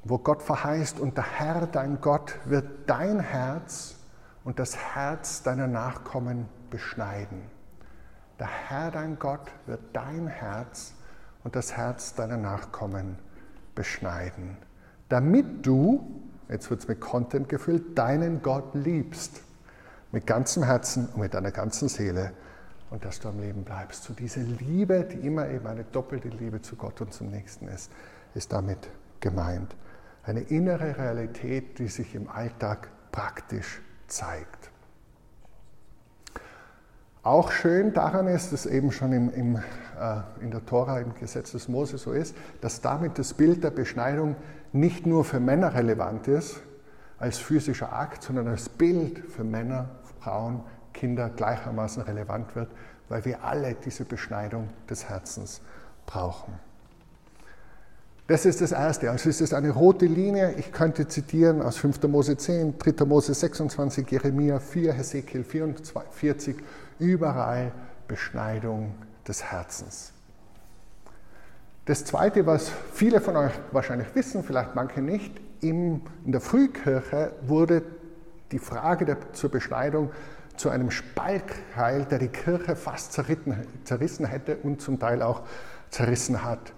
wo 0.03 0.17
Gott 0.17 0.41
verheißt, 0.41 0.99
und 0.99 1.17
der 1.17 1.39
Herr, 1.39 1.67
dein 1.67 2.01
Gott, 2.01 2.37
wird 2.45 2.89
dein 2.89 3.19
Herz 3.19 3.95
und 4.43 4.59
das 4.59 4.75
Herz 4.77 5.43
deiner 5.43 5.67
Nachkommen 5.67 6.49
beschneiden. 6.69 7.43
Der 8.39 8.47
Herr, 8.47 8.91
dein 8.91 9.19
Gott, 9.19 9.51
wird 9.67 9.81
dein 9.93 10.27
Herz 10.27 10.93
und 11.43 11.55
das 11.55 11.77
Herz 11.77 12.15
deiner 12.15 12.37
Nachkommen 12.37 13.17
beschneiden, 13.75 14.57
damit 15.09 15.65
du, 15.65 16.21
jetzt 16.49 16.69
wird 16.69 16.81
es 16.81 16.87
mit 16.87 16.99
Content 16.99 17.49
gefüllt, 17.49 17.97
deinen 17.97 18.41
Gott 18.41 18.73
liebst 18.73 19.41
mit 20.11 20.27
ganzem 20.27 20.63
Herzen 20.63 21.07
und 21.07 21.21
mit 21.21 21.33
deiner 21.33 21.51
ganzen 21.51 21.87
Seele 21.87 22.33
und 22.89 23.05
dass 23.05 23.19
du 23.19 23.29
am 23.29 23.39
Leben 23.39 23.63
bleibst. 23.63 24.03
So 24.03 24.13
diese 24.13 24.41
Liebe, 24.41 25.03
die 25.03 25.25
immer 25.25 25.47
eben 25.47 25.65
eine 25.67 25.83
doppelte 25.85 26.27
Liebe 26.27 26.61
zu 26.61 26.75
Gott 26.75 26.99
und 27.01 27.13
zum 27.13 27.29
Nächsten 27.29 27.67
ist, 27.67 27.91
ist 28.35 28.51
damit 28.51 28.89
gemeint. 29.19 29.75
Eine 30.23 30.41
innere 30.41 30.97
Realität, 30.97 31.79
die 31.79 31.87
sich 31.87 32.13
im 32.15 32.29
Alltag 32.29 32.89
praktisch 33.11 33.81
zeigt. 34.07 34.69
Auch 37.23 37.51
schön 37.51 37.93
daran 37.93 38.27
ist, 38.27 38.51
dass 38.51 38.65
eben 38.65 38.91
schon 38.91 39.13
im, 39.13 39.29
im, 39.31 39.55
äh, 39.55 39.61
in 40.41 40.49
der 40.49 40.65
Tora, 40.65 40.99
im 40.99 41.13
Gesetz 41.13 41.51
des 41.51 41.67
Mose 41.67 41.99
so 41.99 42.13
ist, 42.13 42.35
dass 42.61 42.81
damit 42.81 43.19
das 43.19 43.35
Bild 43.35 43.63
der 43.63 43.69
Beschneidung 43.69 44.35
nicht 44.73 45.05
nur 45.05 45.23
für 45.23 45.39
Männer 45.39 45.75
relevant 45.75 46.27
ist, 46.27 46.61
als 47.19 47.37
physischer 47.37 47.93
Akt, 47.93 48.23
sondern 48.23 48.47
als 48.47 48.69
Bild 48.69 49.19
für 49.19 49.43
Männer 49.43 49.89
Frauen, 50.19 50.63
Kinder 50.93 51.29
gleichermaßen 51.29 52.03
relevant 52.03 52.55
wird, 52.55 52.71
weil 53.07 53.23
wir 53.25 53.43
alle 53.43 53.75
diese 53.75 54.05
Beschneidung 54.05 54.69
des 54.89 55.07
Herzens 55.07 55.61
brauchen. 56.07 56.53
Das 58.27 58.45
ist 58.45 58.61
das 58.61 58.71
Erste. 58.71 59.11
Also 59.11 59.29
es 59.29 59.41
ist 59.41 59.53
eine 59.53 59.71
rote 59.71 60.05
Linie. 60.05 60.53
Ich 60.57 60.71
könnte 60.71 61.07
zitieren 61.07 61.61
aus 61.61 61.77
5. 61.77 62.03
Mose 62.03 62.37
10, 62.37 62.77
3. 62.77 63.05
Mose 63.05 63.33
26, 63.33 64.09
Jeremia 64.09 64.59
4, 64.59 64.93
Hesekiel 64.93 65.43
44, 65.43 66.55
überall 66.99 67.71
Beschneidung 68.07 68.93
des 69.27 69.43
Herzens. 69.43 70.13
Das 71.85 72.05
Zweite, 72.05 72.45
was 72.45 72.71
viele 72.93 73.19
von 73.19 73.35
euch 73.35 73.51
wahrscheinlich 73.71 74.13
wissen, 74.13 74.43
vielleicht 74.43 74.75
manche 74.75 75.01
nicht, 75.01 75.33
in 75.61 76.01
der 76.25 76.41
Frühkirche 76.41 77.33
wurde 77.41 77.83
die 78.51 78.59
Frage 78.59 79.05
der, 79.05 79.33
zur 79.33 79.49
Beschneidung 79.49 80.11
zu 80.57 80.69
einem 80.69 80.91
Spaltkeil, 80.91 82.05
der 82.05 82.19
die 82.19 82.27
Kirche 82.27 82.75
fast 82.75 83.13
zerrissen 83.13 84.25
hätte 84.25 84.57
und 84.57 84.81
zum 84.81 84.99
Teil 84.99 85.21
auch 85.21 85.41
zerrissen 85.89 86.43
hat. 86.43 86.73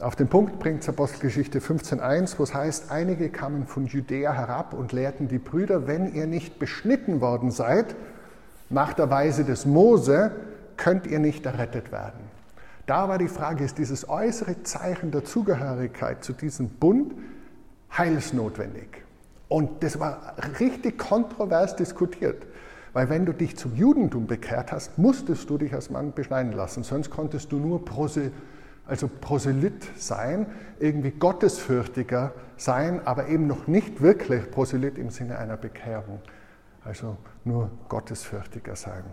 Auf 0.00 0.16
den 0.16 0.28
Punkt 0.28 0.58
bringt 0.58 0.88
Apostelgeschichte 0.88 1.60
15.1, 1.60 2.38
wo 2.38 2.44
es 2.44 2.54
heißt, 2.54 2.90
einige 2.90 3.28
kamen 3.28 3.66
von 3.66 3.84
Judäa 3.84 4.32
herab 4.32 4.72
und 4.72 4.92
lehrten 4.92 5.28
die 5.28 5.38
Brüder, 5.38 5.86
wenn 5.86 6.14
ihr 6.14 6.26
nicht 6.26 6.58
beschnitten 6.58 7.20
worden 7.20 7.50
seid, 7.50 7.94
nach 8.70 8.94
der 8.94 9.10
Weise 9.10 9.44
des 9.44 9.66
Mose, 9.66 10.30
könnt 10.78 11.06
ihr 11.06 11.18
nicht 11.18 11.44
errettet 11.44 11.92
werden. 11.92 12.20
Da 12.86 13.10
war 13.10 13.18
die 13.18 13.28
Frage, 13.28 13.62
ist 13.62 13.76
dieses 13.76 14.08
äußere 14.08 14.62
Zeichen 14.62 15.10
der 15.10 15.26
Zugehörigkeit 15.26 16.24
zu 16.24 16.32
diesem 16.32 16.70
Bund 16.70 17.12
heilsnotwendig? 17.96 19.04
Und 19.48 19.82
das 19.82 20.00
war 20.00 20.34
richtig 20.60 20.96
kontrovers 20.96 21.76
diskutiert. 21.76 22.46
Weil 22.94 23.10
wenn 23.10 23.26
du 23.26 23.34
dich 23.34 23.58
zum 23.58 23.76
Judentum 23.76 24.26
bekehrt 24.26 24.72
hast, 24.72 24.96
musstest 24.96 25.50
du 25.50 25.58
dich 25.58 25.74
als 25.74 25.90
Mann 25.90 26.14
beschneiden 26.14 26.52
lassen. 26.52 26.84
Sonst 26.84 27.10
konntest 27.10 27.52
du 27.52 27.58
nur 27.58 27.84
Prosel, 27.84 28.32
also 28.90 29.08
Proselyt 29.08 29.88
sein, 29.96 30.46
irgendwie 30.78 31.12
Gottesfürchtiger 31.12 32.34
sein, 32.56 33.06
aber 33.06 33.28
eben 33.28 33.46
noch 33.46 33.66
nicht 33.66 34.02
wirklich 34.02 34.50
Proselyt 34.50 34.98
im 34.98 35.10
Sinne 35.10 35.38
einer 35.38 35.56
Bekehrung. 35.56 36.20
Also 36.84 37.16
nur 37.44 37.70
Gottesfürchtiger 37.88 38.76
sein. 38.76 39.04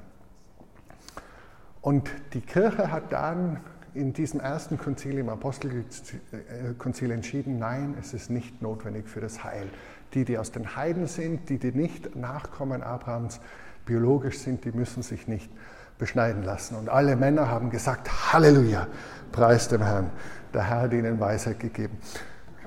Und 1.81 2.09
die 2.33 2.41
Kirche 2.41 2.91
hat 2.91 3.11
dann 3.11 3.61
in 3.93 4.13
diesem 4.13 4.39
ersten 4.39 4.77
Konzil, 4.77 5.17
im 5.17 5.29
Apostelkonzil 5.29 7.11
entschieden, 7.11 7.57
nein, 7.57 7.95
es 7.99 8.13
ist 8.13 8.29
nicht 8.29 8.61
notwendig 8.61 9.07
für 9.07 9.21
das 9.21 9.43
Heil 9.43 9.67
die, 10.13 10.25
die 10.25 10.37
aus 10.37 10.51
den 10.51 10.75
Heiden 10.75 11.07
sind, 11.07 11.49
die, 11.49 11.57
die 11.57 11.71
nicht 11.71 12.15
Nachkommen 12.15 12.83
Abrahams 12.83 13.39
biologisch 13.85 14.39
sind, 14.39 14.65
die 14.65 14.71
müssen 14.71 15.03
sich 15.03 15.27
nicht 15.27 15.49
beschneiden 15.97 16.43
lassen. 16.43 16.75
Und 16.75 16.89
alle 16.89 17.15
Männer 17.15 17.49
haben 17.49 17.69
gesagt, 17.69 18.33
Halleluja, 18.33 18.87
preis 19.31 19.67
dem 19.67 19.81
Herrn. 19.81 20.09
Der 20.53 20.63
Herr 20.63 20.81
hat 20.81 20.93
ihnen 20.93 21.19
Weisheit 21.19 21.59
gegeben. 21.59 21.97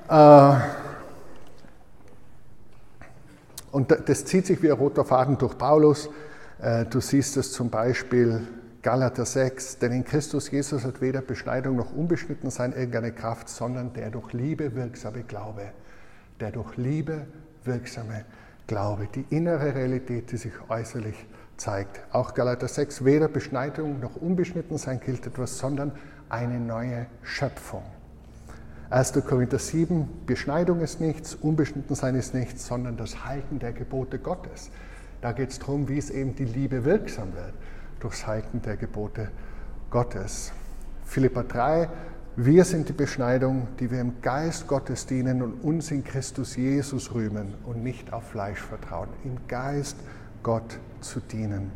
Äh, 0.09 0.53
und 3.71 3.95
das 4.05 4.25
zieht 4.25 4.45
sich 4.45 4.61
wie 4.61 4.71
ein 4.71 4.77
roter 4.77 5.05
Faden 5.05 5.37
durch 5.37 5.57
Paulus. 5.57 6.09
Äh, 6.61 6.85
du 6.85 6.99
siehst 6.99 7.37
es 7.37 7.51
zum 7.53 7.69
Beispiel 7.69 8.47
Galater 8.81 9.25
6, 9.25 9.79
denn 9.79 9.91
in 9.91 10.03
Christus 10.03 10.51
Jesus 10.51 10.83
hat 10.83 11.01
weder 11.01 11.21
Beschneidung 11.21 11.75
noch 11.75 11.93
Unbeschnittensein 11.93 12.73
irgendeine 12.73 13.11
Kraft, 13.11 13.49
sondern 13.49 13.93
der 13.93 14.09
durch 14.09 14.33
Liebe 14.33 14.75
wirksame 14.75 15.23
Glaube 15.23 15.71
der 16.41 16.51
durch 16.51 16.75
Liebe 16.75 17.27
wirksame 17.63 18.25
Glaube, 18.67 19.07
die 19.13 19.25
innere 19.29 19.75
Realität, 19.75 20.31
die 20.31 20.37
sich 20.37 20.53
äußerlich 20.69 21.15
zeigt. 21.61 22.01
Auch 22.11 22.33
Galater 22.33 22.67
6, 22.67 23.05
weder 23.05 23.27
Beschneidung 23.27 23.99
noch 23.99 24.15
Unbeschnittensein 24.15 24.99
gilt 24.99 25.27
etwas, 25.27 25.59
sondern 25.59 25.91
eine 26.27 26.59
neue 26.59 27.05
Schöpfung. 27.21 27.83
1. 28.89 29.13
Korinther 29.25 29.59
7, 29.59 30.25
Beschneidung 30.25 30.81
ist 30.81 30.99
nichts, 30.99 31.35
Unbeschnittensein 31.35 32.15
ist 32.15 32.33
nichts, 32.33 32.65
sondern 32.65 32.97
das 32.97 33.25
Halten 33.25 33.59
der 33.59 33.73
Gebote 33.73 34.17
Gottes. 34.17 34.71
Da 35.21 35.31
geht 35.33 35.51
es 35.51 35.59
darum, 35.59 35.87
wie 35.87 35.99
es 35.99 36.09
eben 36.09 36.35
die 36.35 36.45
Liebe 36.45 36.83
wirksam 36.83 37.33
wird, 37.35 37.53
durchs 37.99 38.25
Halten 38.25 38.61
der 38.63 38.75
Gebote 38.75 39.29
Gottes. 39.91 40.51
Philippa 41.05 41.43
3, 41.43 41.89
wir 42.37 42.65
sind 42.65 42.89
die 42.89 42.93
Beschneidung, 42.93 43.67
die 43.79 43.91
wir 43.91 44.01
im 44.01 44.21
Geist 44.21 44.67
Gottes 44.67 45.05
dienen 45.05 45.41
und 45.41 45.61
uns 45.63 45.91
in 45.91 46.03
Christus 46.03 46.55
Jesus 46.55 47.13
rühmen 47.13 47.53
und 47.65 47.83
nicht 47.83 48.11
auf 48.13 48.23
Fleisch 48.29 48.59
vertrauen. 48.59 49.09
Im 49.23 49.37
Geist 49.47 49.97
Gott 50.43 50.79
zu 51.01 51.19
dienen. 51.19 51.71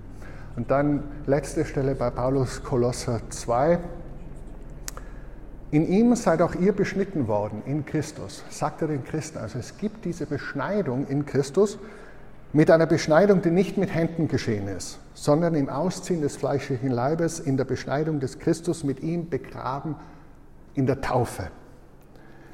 Und 0.55 0.71
dann 0.71 1.03
letzte 1.25 1.65
Stelle 1.65 1.95
bei 1.95 2.09
Paulus 2.09 2.63
Kolosser 2.63 3.21
2. 3.29 3.79
In 5.71 5.87
ihm 5.87 6.15
seid 6.15 6.41
auch 6.41 6.55
ihr 6.55 6.71
beschnitten 6.71 7.27
worden, 7.27 7.61
in 7.65 7.85
Christus, 7.85 8.43
sagt 8.49 8.81
er 8.81 8.87
den 8.87 9.03
Christen. 9.03 9.39
Also 9.39 9.59
es 9.59 9.77
gibt 9.77 10.05
diese 10.05 10.25
Beschneidung 10.25 11.07
in 11.07 11.25
Christus 11.25 11.77
mit 12.53 12.71
einer 12.71 12.85
Beschneidung, 12.85 13.41
die 13.41 13.51
nicht 13.51 13.77
mit 13.77 13.93
Händen 13.93 14.29
geschehen 14.29 14.69
ist, 14.69 14.99
sondern 15.13 15.55
im 15.55 15.67
Ausziehen 15.67 16.21
des 16.21 16.37
fleischlichen 16.37 16.89
Leibes, 16.89 17.41
in 17.41 17.57
der 17.57 17.65
Beschneidung 17.65 18.21
des 18.21 18.39
Christus 18.39 18.85
mit 18.85 19.01
ihm 19.01 19.29
begraben 19.29 19.95
in 20.73 20.85
der 20.85 21.01
Taufe. 21.01 21.49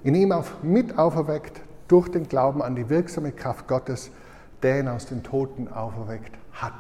In 0.03 0.15
ihm 0.15 0.31
auf, 0.31 0.63
mit 0.63 0.97
auferweckt 0.97 1.61
durch 1.87 2.09
den 2.09 2.27
Glauben 2.27 2.63
an 2.63 2.75
die 2.75 2.89
wirksame 2.89 3.31
Kraft 3.31 3.67
Gottes, 3.67 4.09
der 4.63 4.79
ihn 4.79 4.87
aus 4.87 5.05
den 5.05 5.23
Toten 5.23 5.67
auferweckt 5.67 6.37
hat. 6.51 6.73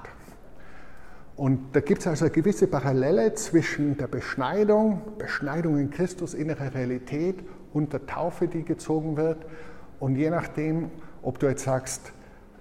Und 1.35 1.75
da 1.75 1.79
gibt 1.79 2.01
es 2.01 2.07
also 2.07 2.25
eine 2.25 2.33
gewisse 2.33 2.67
Parallele 2.67 3.33
zwischen 3.33 3.97
der 3.97 4.07
Beschneidung, 4.07 5.01
Beschneidung 5.17 5.77
in 5.79 5.89
Christus, 5.89 6.33
innere 6.33 6.73
Realität 6.73 7.39
und 7.73 7.93
der 7.93 8.05
Taufe, 8.05 8.47
die 8.47 8.63
gezogen 8.63 9.17
wird. 9.17 9.45
Und 9.99 10.17
je 10.17 10.29
nachdem, 10.29 10.91
ob 11.23 11.39
du 11.39 11.47
jetzt 11.47 11.63
sagst, 11.63 12.13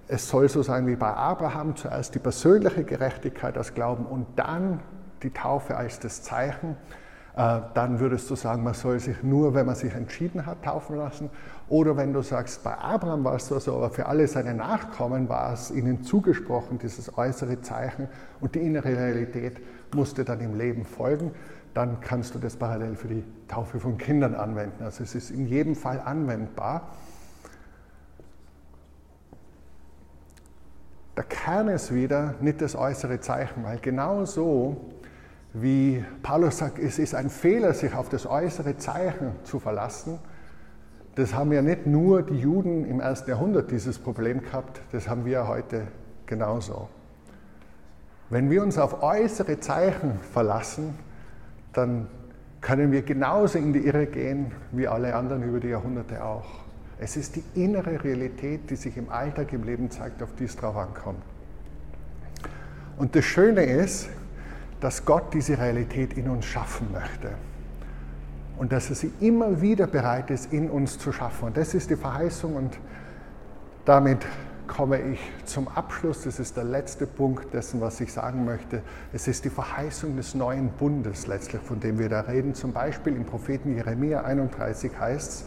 es 0.07 0.27
soll 0.27 0.49
so 0.49 0.63
sein 0.63 0.87
wie 0.87 0.95
bei 0.95 1.13
Abraham, 1.13 1.75
zuerst 1.75 2.15
die 2.15 2.19
persönliche 2.19 2.83
Gerechtigkeit 2.83 3.57
als 3.57 3.73
Glauben 3.73 4.05
und 4.05 4.25
dann 4.35 4.81
die 5.23 5.29
Taufe 5.29 5.77
als 5.77 5.99
das 5.99 6.23
Zeichen, 6.23 6.75
dann 7.33 7.99
würdest 7.99 8.29
du 8.29 8.35
sagen, 8.35 8.63
man 8.63 8.73
soll 8.73 8.99
sich 8.99 9.23
nur, 9.23 9.53
wenn 9.53 9.65
man 9.65 9.75
sich 9.75 9.93
entschieden 9.93 10.45
hat, 10.45 10.63
taufen 10.63 10.97
lassen. 10.97 11.29
Oder 11.69 11.95
wenn 11.95 12.11
du 12.11 12.21
sagst, 12.21 12.63
bei 12.63 12.77
Abraham 12.77 13.23
war 13.23 13.35
es 13.35 13.47
so, 13.47 13.55
aber 13.73 13.89
für 13.89 14.07
alle 14.07 14.27
seine 14.27 14.53
Nachkommen 14.53 15.29
war 15.29 15.53
es 15.53 15.71
ihnen 15.71 16.03
zugesprochen, 16.03 16.77
dieses 16.79 17.17
äußere 17.17 17.61
Zeichen 17.61 18.09
und 18.41 18.55
die 18.55 18.59
innere 18.59 18.89
Realität 18.89 19.61
musste 19.95 20.25
dann 20.25 20.41
im 20.41 20.57
Leben 20.57 20.83
folgen, 20.83 21.31
dann 21.73 22.01
kannst 22.01 22.35
du 22.35 22.39
das 22.39 22.57
parallel 22.57 22.95
für 22.95 23.07
die 23.07 23.23
Taufe 23.47 23.79
von 23.79 23.97
Kindern 23.97 24.35
anwenden. 24.35 24.83
Also 24.83 25.03
es 25.03 25.15
ist 25.15 25.31
in 25.31 25.47
jedem 25.47 25.75
Fall 25.75 26.01
anwendbar. 26.03 26.89
Der 31.15 31.23
Kern 31.23 31.69
ist 31.69 31.93
wieder 31.93 32.35
nicht 32.41 32.61
das 32.61 32.75
äußere 32.75 33.21
Zeichen, 33.21 33.63
weil 33.63 33.79
genau 33.79 34.25
so 34.25 34.91
wie 35.53 36.03
Paulus 36.23 36.57
sagt, 36.57 36.79
es 36.79 36.97
ist 36.97 37.13
ein 37.13 37.29
Fehler, 37.29 37.73
sich 37.73 37.93
auf 37.93 38.09
das 38.09 38.25
äußere 38.25 38.77
Zeichen 38.77 39.35
zu 39.43 39.59
verlassen. 39.59 40.19
Das 41.15 41.33
haben 41.33 41.51
ja 41.51 41.61
nicht 41.61 41.85
nur 41.87 42.21
die 42.21 42.39
Juden 42.39 42.85
im 42.85 43.01
ersten 43.01 43.29
Jahrhundert 43.29 43.69
dieses 43.69 43.99
Problem 43.99 44.41
gehabt, 44.41 44.81
das 44.91 45.09
haben 45.09 45.25
wir 45.25 45.47
heute 45.47 45.87
genauso. 46.25 46.87
Wenn 48.29 48.49
wir 48.49 48.63
uns 48.63 48.77
auf 48.77 49.03
äußere 49.03 49.59
Zeichen 49.59 50.17
verlassen, 50.31 50.95
dann 51.73 52.07
können 52.61 52.93
wir 52.93 53.01
genauso 53.01 53.57
in 53.57 53.73
die 53.73 53.85
Irre 53.85 54.05
gehen 54.05 54.53
wie 54.71 54.87
alle 54.87 55.13
anderen 55.15 55.43
über 55.43 55.59
die 55.59 55.69
Jahrhunderte 55.69 56.23
auch. 56.23 56.45
Es 56.97 57.17
ist 57.17 57.35
die 57.35 57.43
innere 57.55 58.01
Realität, 58.03 58.69
die 58.69 58.75
sich 58.75 58.95
im 58.95 59.09
Alltag, 59.09 59.51
im 59.51 59.63
Leben 59.63 59.89
zeigt, 59.89 60.23
auf 60.23 60.33
die 60.35 60.45
es 60.45 60.55
drauf 60.55 60.77
ankommt. 60.77 61.21
Und 62.97 63.15
das 63.15 63.25
Schöne 63.25 63.63
ist, 63.63 64.07
dass 64.81 65.05
Gott 65.05 65.33
diese 65.33 65.57
Realität 65.57 66.17
in 66.17 66.27
uns 66.27 66.45
schaffen 66.45 66.91
möchte. 66.91 67.29
Und 68.57 68.71
dass 68.71 68.89
er 68.89 68.95
sie 68.95 69.13
immer 69.21 69.61
wieder 69.61 69.87
bereit 69.87 70.29
ist, 70.29 70.51
in 70.51 70.69
uns 70.69 70.99
zu 70.99 71.11
schaffen. 71.11 71.45
Und 71.45 71.57
das 71.57 71.73
ist 71.73 71.89
die 71.89 71.95
Verheißung 71.95 72.55
und 72.55 72.77
damit 73.85 74.25
komme 74.67 74.99
ich 74.99 75.19
zum 75.45 75.67
Abschluss. 75.67 76.23
Das 76.23 76.39
ist 76.39 76.57
der 76.57 76.63
letzte 76.63 77.07
Punkt 77.07 77.53
dessen, 77.53 77.81
was 77.81 77.99
ich 78.01 78.11
sagen 78.11 78.45
möchte. 78.45 78.81
Es 79.13 79.27
ist 79.27 79.45
die 79.45 79.49
Verheißung 79.49 80.15
des 80.15 80.35
neuen 80.35 80.69
Bundes 80.69 81.27
letztlich, 81.27 81.61
von 81.61 81.79
dem 81.79 81.97
wir 81.99 82.09
da 82.09 82.21
reden. 82.21 82.53
Zum 82.53 82.71
Beispiel 82.71 83.15
im 83.15 83.25
Propheten 83.25 83.75
Jeremia 83.75 84.21
31 84.21 84.91
heißt 84.99 85.29
es, 85.31 85.45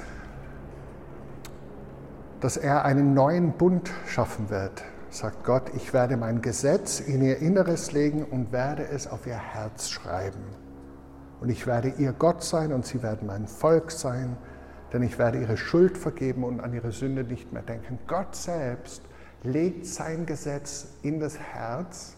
dass 2.40 2.56
er 2.56 2.84
einen 2.84 3.14
neuen 3.14 3.52
Bund 3.52 3.90
schaffen 4.06 4.50
wird 4.50 4.84
sagt 5.14 5.44
Gott, 5.44 5.70
ich 5.74 5.92
werde 5.92 6.16
mein 6.16 6.42
Gesetz 6.42 6.98
in 6.98 7.22
ihr 7.22 7.38
Inneres 7.38 7.92
legen 7.92 8.24
und 8.24 8.50
werde 8.52 8.88
es 8.88 9.06
auf 9.06 9.26
ihr 9.26 9.38
Herz 9.38 9.88
schreiben. 9.88 10.42
Und 11.40 11.50
ich 11.50 11.66
werde 11.66 11.88
ihr 11.98 12.12
Gott 12.12 12.42
sein 12.42 12.72
und 12.72 12.84
sie 12.84 13.02
werden 13.02 13.26
mein 13.26 13.46
Volk 13.46 13.92
sein, 13.92 14.36
denn 14.92 15.02
ich 15.02 15.18
werde 15.18 15.40
ihre 15.40 15.56
Schuld 15.56 15.98
vergeben 15.98 16.42
und 16.42 16.60
an 16.60 16.72
ihre 16.74 16.90
Sünde 16.90 17.22
nicht 17.22 17.52
mehr 17.52 17.62
denken. 17.62 17.98
Gott 18.06 18.34
selbst 18.34 19.02
legt 19.42 19.86
sein 19.86 20.26
Gesetz 20.26 20.88
in 21.02 21.20
das 21.20 21.38
Herz 21.38 22.16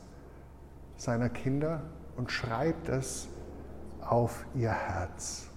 seiner 0.97 1.29
Kinder 1.29 1.83
und 2.17 2.33
schreibt 2.33 2.89
es 2.89 3.29
auf 4.01 4.47
ihr 4.55 4.73
Herz. 4.73 5.49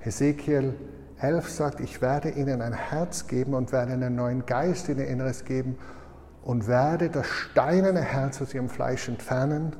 Hesekiel 0.00 0.74
11 1.18 1.48
sagt, 1.48 1.80
ich 1.80 2.02
werde 2.02 2.30
ihnen 2.30 2.60
ein 2.60 2.74
Herz 2.74 3.26
geben 3.26 3.54
und 3.54 3.72
werde 3.72 3.92
einen 3.92 4.14
neuen 4.14 4.44
Geist 4.44 4.88
in 4.88 4.98
ihr 4.98 5.06
Inneres 5.06 5.44
geben 5.44 5.78
und 6.42 6.66
werde 6.66 7.08
das 7.08 7.26
steinerne 7.26 8.02
Herz 8.02 8.42
aus 8.42 8.52
ihrem 8.52 8.68
Fleisch 8.68 9.08
entfernen 9.08 9.74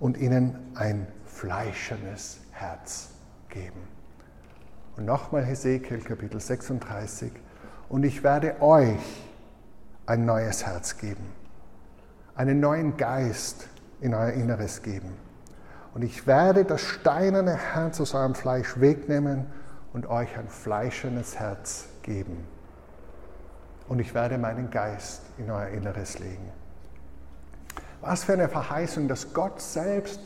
und 0.00 0.16
ihnen 0.16 0.58
ein 0.74 1.06
fleischernes 1.26 2.40
Herz 2.52 3.10
geben. 3.50 3.80
Und 4.96 5.04
nochmal 5.04 5.44
Hesekiel 5.44 6.00
Kapitel 6.00 6.40
36. 6.40 7.32
Und 7.88 8.04
ich 8.04 8.24
werde 8.24 8.60
euch 8.62 8.98
ein 10.06 10.24
neues 10.24 10.66
Herz 10.66 10.96
geben, 10.96 11.24
einen 12.34 12.60
neuen 12.60 12.96
Geist 12.96 13.68
in 14.00 14.14
euer 14.14 14.32
Inneres 14.32 14.82
geben. 14.82 15.12
Und 15.94 16.02
ich 16.02 16.26
werde 16.26 16.64
das 16.64 16.80
steinerne 16.80 17.54
Herz 17.54 18.00
aus 18.00 18.14
eurem 18.14 18.34
Fleisch 18.34 18.80
wegnehmen 18.80 19.46
und 19.92 20.06
euch 20.06 20.36
ein 20.36 20.48
fleischernes 20.48 21.38
Herz 21.38 21.86
geben. 22.02 22.46
Und 23.88 23.98
ich 23.98 24.14
werde 24.14 24.38
meinen 24.38 24.70
Geist 24.70 25.22
in 25.38 25.50
euer 25.50 25.68
Inneres 25.68 26.18
legen. 26.18 26.50
Was 28.00 28.24
für 28.24 28.32
eine 28.32 28.48
Verheißung, 28.48 29.06
dass 29.08 29.32
Gott 29.32 29.60
selbst 29.60 30.20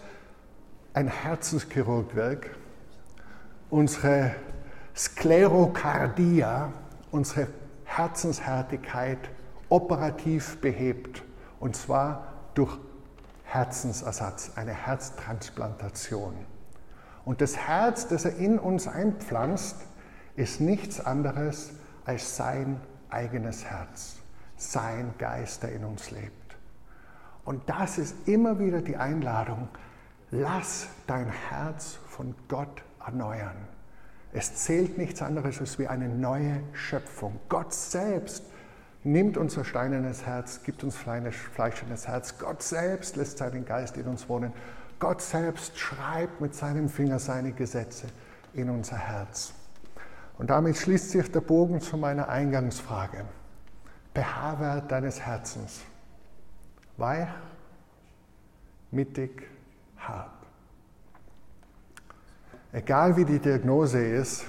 ein 0.94 1.08
Herzenschirurg 1.08 2.14
wirkt, 2.14 2.50
unsere 3.68 4.34
Sklerokardia, 4.94 6.72
unsere 7.10 7.48
Herzenshärtigkeit 7.84 9.18
operativ 9.68 10.60
behebt. 10.60 11.22
Und 11.60 11.76
zwar 11.76 12.32
durch 12.54 12.78
Herzensersatz, 13.44 14.52
eine 14.56 14.72
Herztransplantation. 14.72 16.34
Und 17.26 17.40
das 17.40 17.56
Herz, 17.56 18.06
das 18.06 18.24
er 18.24 18.36
in 18.36 18.56
uns 18.56 18.86
einpflanzt, 18.86 19.78
ist 20.36 20.60
nichts 20.60 21.04
anderes 21.04 21.72
als 22.04 22.36
sein 22.36 22.80
eigenes 23.10 23.64
Herz, 23.64 24.18
sein 24.56 25.12
Geist, 25.18 25.64
der 25.64 25.72
in 25.72 25.84
uns 25.84 26.12
lebt. 26.12 26.56
Und 27.44 27.68
das 27.68 27.98
ist 27.98 28.28
immer 28.28 28.60
wieder 28.60 28.80
die 28.80 28.96
Einladung, 28.96 29.68
lass 30.30 30.86
dein 31.08 31.28
Herz 31.28 31.98
von 32.06 32.36
Gott 32.46 32.84
erneuern. 33.04 33.56
Es 34.32 34.54
zählt 34.54 34.96
nichts 34.96 35.20
anderes 35.20 35.58
als 35.58 35.80
wie 35.80 35.88
eine 35.88 36.08
neue 36.08 36.60
Schöpfung. 36.74 37.40
Gott 37.48 37.74
selbst 37.74 38.44
nimmt 39.02 39.36
unser 39.36 39.64
steinernes 39.64 40.24
Herz, 40.24 40.62
gibt 40.62 40.84
uns 40.84 40.96
fleischernes 40.96 42.06
Herz. 42.06 42.38
Gott 42.38 42.62
selbst 42.62 43.16
lässt 43.16 43.38
seinen 43.38 43.64
Geist 43.64 43.96
in 43.96 44.06
uns 44.06 44.28
wohnen 44.28 44.52
Gott 44.98 45.20
selbst 45.20 45.78
schreibt 45.78 46.40
mit 46.40 46.54
seinem 46.54 46.88
Finger 46.88 47.18
seine 47.18 47.52
Gesetze 47.52 48.06
in 48.54 48.70
unser 48.70 48.96
Herz. 48.96 49.52
Und 50.38 50.50
damit 50.50 50.76
schließt 50.76 51.10
sich 51.10 51.30
der 51.30 51.40
Bogen 51.40 51.80
zu 51.80 51.96
meiner 51.96 52.28
Eingangsfrage. 52.28 53.24
Behaarwert 54.14 54.90
deines 54.90 55.20
Herzens. 55.20 55.82
Weich, 56.96 57.28
mittig, 58.90 59.48
hart. 59.98 60.30
Egal 62.72 63.16
wie 63.16 63.24
die 63.24 63.38
Diagnose 63.38 64.02
ist, 64.04 64.46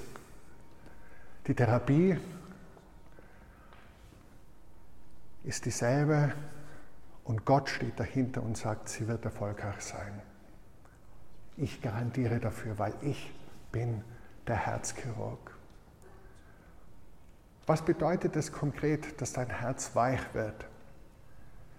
die 1.48 1.54
Therapie 1.54 2.18
ist 5.44 5.66
dieselbe 5.66 6.34
Und 7.24 7.44
Gott 7.44 7.68
steht 7.70 8.00
dahinter 8.00 8.42
und 8.42 8.58
sagt, 8.58 8.88
sie 8.88 9.06
wird 9.06 9.26
erfolgreich 9.26 9.82
sein. 9.82 10.22
Ich 11.58 11.82
garantiere 11.82 12.40
dafür, 12.40 12.78
weil 12.78 12.94
ich 13.02 13.34
bin 13.72 14.04
der 14.48 14.56
Herzchirurg. 14.56 15.58
Was 17.66 17.82
bedeutet 17.82 18.36
es 18.36 18.52
konkret, 18.52 19.20
dass 19.20 19.34
dein 19.34 19.50
Herz 19.50 19.96
weich 19.96 20.22
wird? 20.34 20.66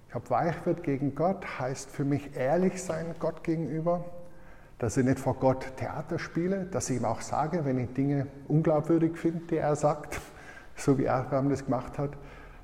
Ich 0.09 0.15
habe 0.15 0.29
weich 0.31 0.67
wird 0.67 0.83
gegen 0.83 1.15
Gott, 1.15 1.61
heißt 1.61 1.91
für 1.91 2.05
mich 2.05 2.35
ehrlich 2.35 2.83
sein 2.83 3.15
Gott 3.21 3.45
gegenüber, 3.45 4.05
dass 4.79 4.97
ich 4.97 5.05
nicht 5.05 5.21
vor 5.21 5.35
Gott 5.35 5.77
Theater 5.77 6.19
spiele, 6.19 6.65
dass 6.67 6.91
ich 6.91 6.97
ihm 6.97 7.05
auch 7.05 7.21
sage, 7.21 7.65
wenn 7.65 7.79
ich 7.79 7.93
Dinge 7.95 8.27
unglaubwürdig 8.49 9.17
finde, 9.17 9.47
die 9.47 9.57
er 9.57 9.77
sagt, 9.77 10.21
so 10.77 10.99
wie 10.99 11.09
Abraham 11.09 11.51
das 11.51 11.65
gemacht 11.65 11.99
hat, 11.99 12.11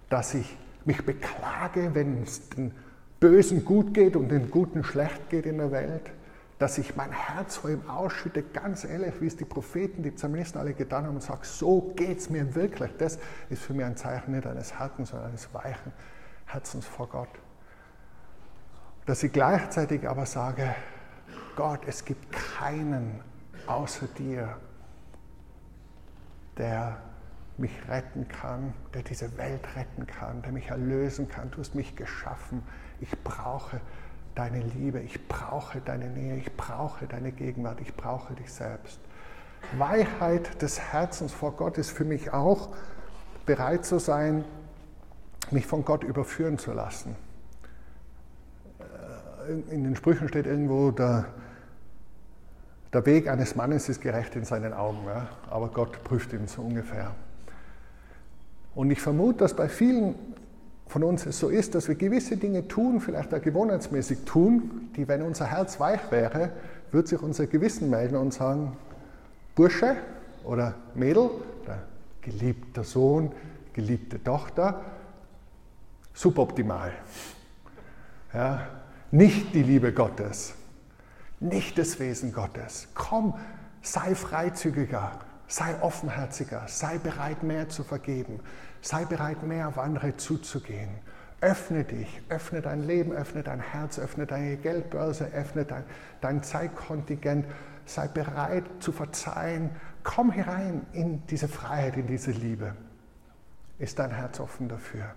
dass 0.08 0.34
ich 0.34 0.56
mich 0.84 1.04
beklage, 1.04 1.94
wenn 1.94 2.22
es 2.22 2.48
den 2.50 2.72
Bösen 3.20 3.64
gut 3.64 3.94
geht 3.94 4.16
und 4.16 4.30
den 4.30 4.50
Guten 4.50 4.84
schlecht 4.84 5.30
geht 5.30 5.46
in 5.46 5.58
der 5.58 5.70
Welt, 5.70 6.10
dass 6.58 6.78
ich 6.78 6.94
mein 6.96 7.10
Herz 7.10 7.56
vor 7.56 7.70
ihm 7.70 7.88
ausschütte, 7.88 8.42
ganz 8.42 8.84
ehrlich, 8.84 9.20
wie 9.20 9.26
es 9.26 9.36
die 9.36 9.44
Propheten, 9.44 10.02
die 10.02 10.12
Psalmisten 10.12 10.60
alle 10.60 10.72
getan 10.72 11.06
haben 11.06 11.16
und 11.16 11.22
sage, 11.22 11.44
so 11.44 11.92
geht 11.96 12.18
es 12.18 12.30
mir 12.30 12.54
wirklich. 12.54 12.92
Das 12.98 13.18
ist 13.50 13.62
für 13.62 13.74
mich 13.74 13.84
ein 13.84 13.96
Zeichen 13.96 14.32
nicht 14.32 14.46
eines 14.46 14.78
harten, 14.78 15.04
sondern 15.04 15.30
eines 15.30 15.52
weichen 15.52 15.92
Herzens 16.46 16.86
vor 16.86 17.08
Gott. 17.08 17.28
Dass 19.06 19.22
ich 19.22 19.32
gleichzeitig 19.32 20.08
aber 20.08 20.26
sage, 20.26 20.74
Gott, 21.56 21.80
es 21.86 22.04
gibt 22.04 22.32
keinen 22.32 23.20
außer 23.66 24.06
dir, 24.18 24.56
der 26.56 26.98
mich 27.56 27.72
retten 27.88 28.26
kann, 28.28 28.74
der 28.94 29.02
diese 29.02 29.36
Welt 29.36 29.64
retten 29.76 30.06
kann, 30.06 30.42
der 30.42 30.52
mich 30.52 30.68
erlösen 30.68 31.28
kann. 31.28 31.50
Du 31.50 31.58
hast 31.58 31.74
mich 31.74 31.94
geschaffen. 31.94 32.62
Ich 33.00 33.10
brauche 33.22 33.80
deine 34.34 34.60
Liebe, 34.60 35.00
ich 35.00 35.28
brauche 35.28 35.80
deine 35.80 36.08
Nähe, 36.08 36.36
ich 36.36 36.56
brauche 36.56 37.06
deine 37.06 37.32
Gegenwart, 37.32 37.80
ich 37.80 37.94
brauche 37.94 38.34
dich 38.34 38.52
selbst. 38.52 38.98
Weichheit 39.78 40.60
des 40.60 40.80
Herzens 40.80 41.32
vor 41.32 41.52
Gott 41.52 41.78
ist 41.78 41.90
für 41.90 42.04
mich 42.04 42.32
auch 42.32 42.70
bereit 43.46 43.84
zu 43.84 43.98
sein, 43.98 44.44
mich 45.50 45.66
von 45.66 45.84
Gott 45.84 46.04
überführen 46.04 46.58
zu 46.58 46.72
lassen. 46.72 47.16
Äh, 48.80 49.74
in 49.74 49.84
den 49.84 49.96
Sprüchen 49.96 50.28
steht 50.28 50.46
irgendwo, 50.46 50.90
der, 50.90 51.26
der 52.92 53.06
Weg 53.06 53.28
eines 53.28 53.54
Mannes 53.54 53.88
ist 53.88 54.00
gerecht 54.00 54.36
in 54.36 54.44
seinen 54.44 54.72
Augen, 54.72 55.04
ja? 55.06 55.28
aber 55.50 55.68
Gott 55.68 56.02
prüft 56.04 56.32
ihn 56.32 56.46
so 56.46 56.62
ungefähr. 56.62 57.12
Und 58.74 58.90
ich 58.90 59.00
vermute, 59.00 59.38
dass 59.38 59.54
bei 59.54 59.68
vielen 59.68 60.33
von 60.94 61.02
uns 61.02 61.26
es 61.26 61.40
so 61.40 61.48
ist, 61.48 61.74
dass 61.74 61.88
wir 61.88 61.96
gewisse 61.96 62.36
Dinge 62.36 62.68
tun, 62.68 63.00
vielleicht 63.00 63.34
auch 63.34 63.42
gewohnheitsmäßig 63.42 64.18
tun, 64.26 64.90
die, 64.94 65.08
wenn 65.08 65.22
unser 65.22 65.46
Herz 65.46 65.80
weich 65.80 66.12
wäre, 66.12 66.50
wird 66.92 67.08
sich 67.08 67.20
unser 67.20 67.48
Gewissen 67.48 67.90
melden 67.90 68.14
und 68.14 68.32
sagen, 68.32 68.76
Bursche 69.56 69.96
oder 70.44 70.76
Mädel 70.94 71.30
oder 71.64 71.82
geliebter 72.20 72.84
Sohn, 72.84 73.32
geliebte 73.72 74.22
Tochter, 74.22 74.82
suboptimal. 76.12 76.92
Ja, 78.32 78.64
nicht 79.10 79.52
die 79.52 79.64
Liebe 79.64 79.92
Gottes, 79.92 80.54
nicht 81.40 81.76
das 81.76 81.98
Wesen 81.98 82.32
Gottes. 82.32 82.86
Komm, 82.94 83.34
sei 83.82 84.14
freizügiger, 84.14 85.10
sei 85.46 85.80
offenherziger, 85.80 86.64
sei 86.66 86.98
bereit, 86.98 87.42
mehr 87.42 87.68
zu 87.68 87.84
vergeben, 87.84 88.40
Sei 88.84 89.06
bereit, 89.06 89.42
mehr 89.42 89.68
auf 89.68 89.78
andere 89.78 90.14
zuzugehen. 90.18 90.90
Öffne 91.40 91.84
dich, 91.84 92.20
öffne 92.28 92.60
dein 92.60 92.86
Leben, 92.86 93.12
öffne 93.12 93.42
dein 93.42 93.60
Herz, 93.60 93.98
öffne 93.98 94.26
deine 94.26 94.58
Geldbörse, 94.58 95.32
öffne 95.32 95.64
dein, 95.64 95.84
dein 96.20 96.42
Zeitkontingent. 96.42 97.46
Sei 97.86 98.08
bereit 98.08 98.64
zu 98.80 98.92
verzeihen. 98.92 99.70
Komm 100.02 100.30
herein 100.30 100.82
in 100.92 101.26
diese 101.28 101.48
Freiheit, 101.48 101.96
in 101.96 102.06
diese 102.08 102.30
Liebe. 102.30 102.76
Ist 103.78 103.98
dein 103.98 104.10
Herz 104.10 104.38
offen 104.38 104.68
dafür, 104.68 105.14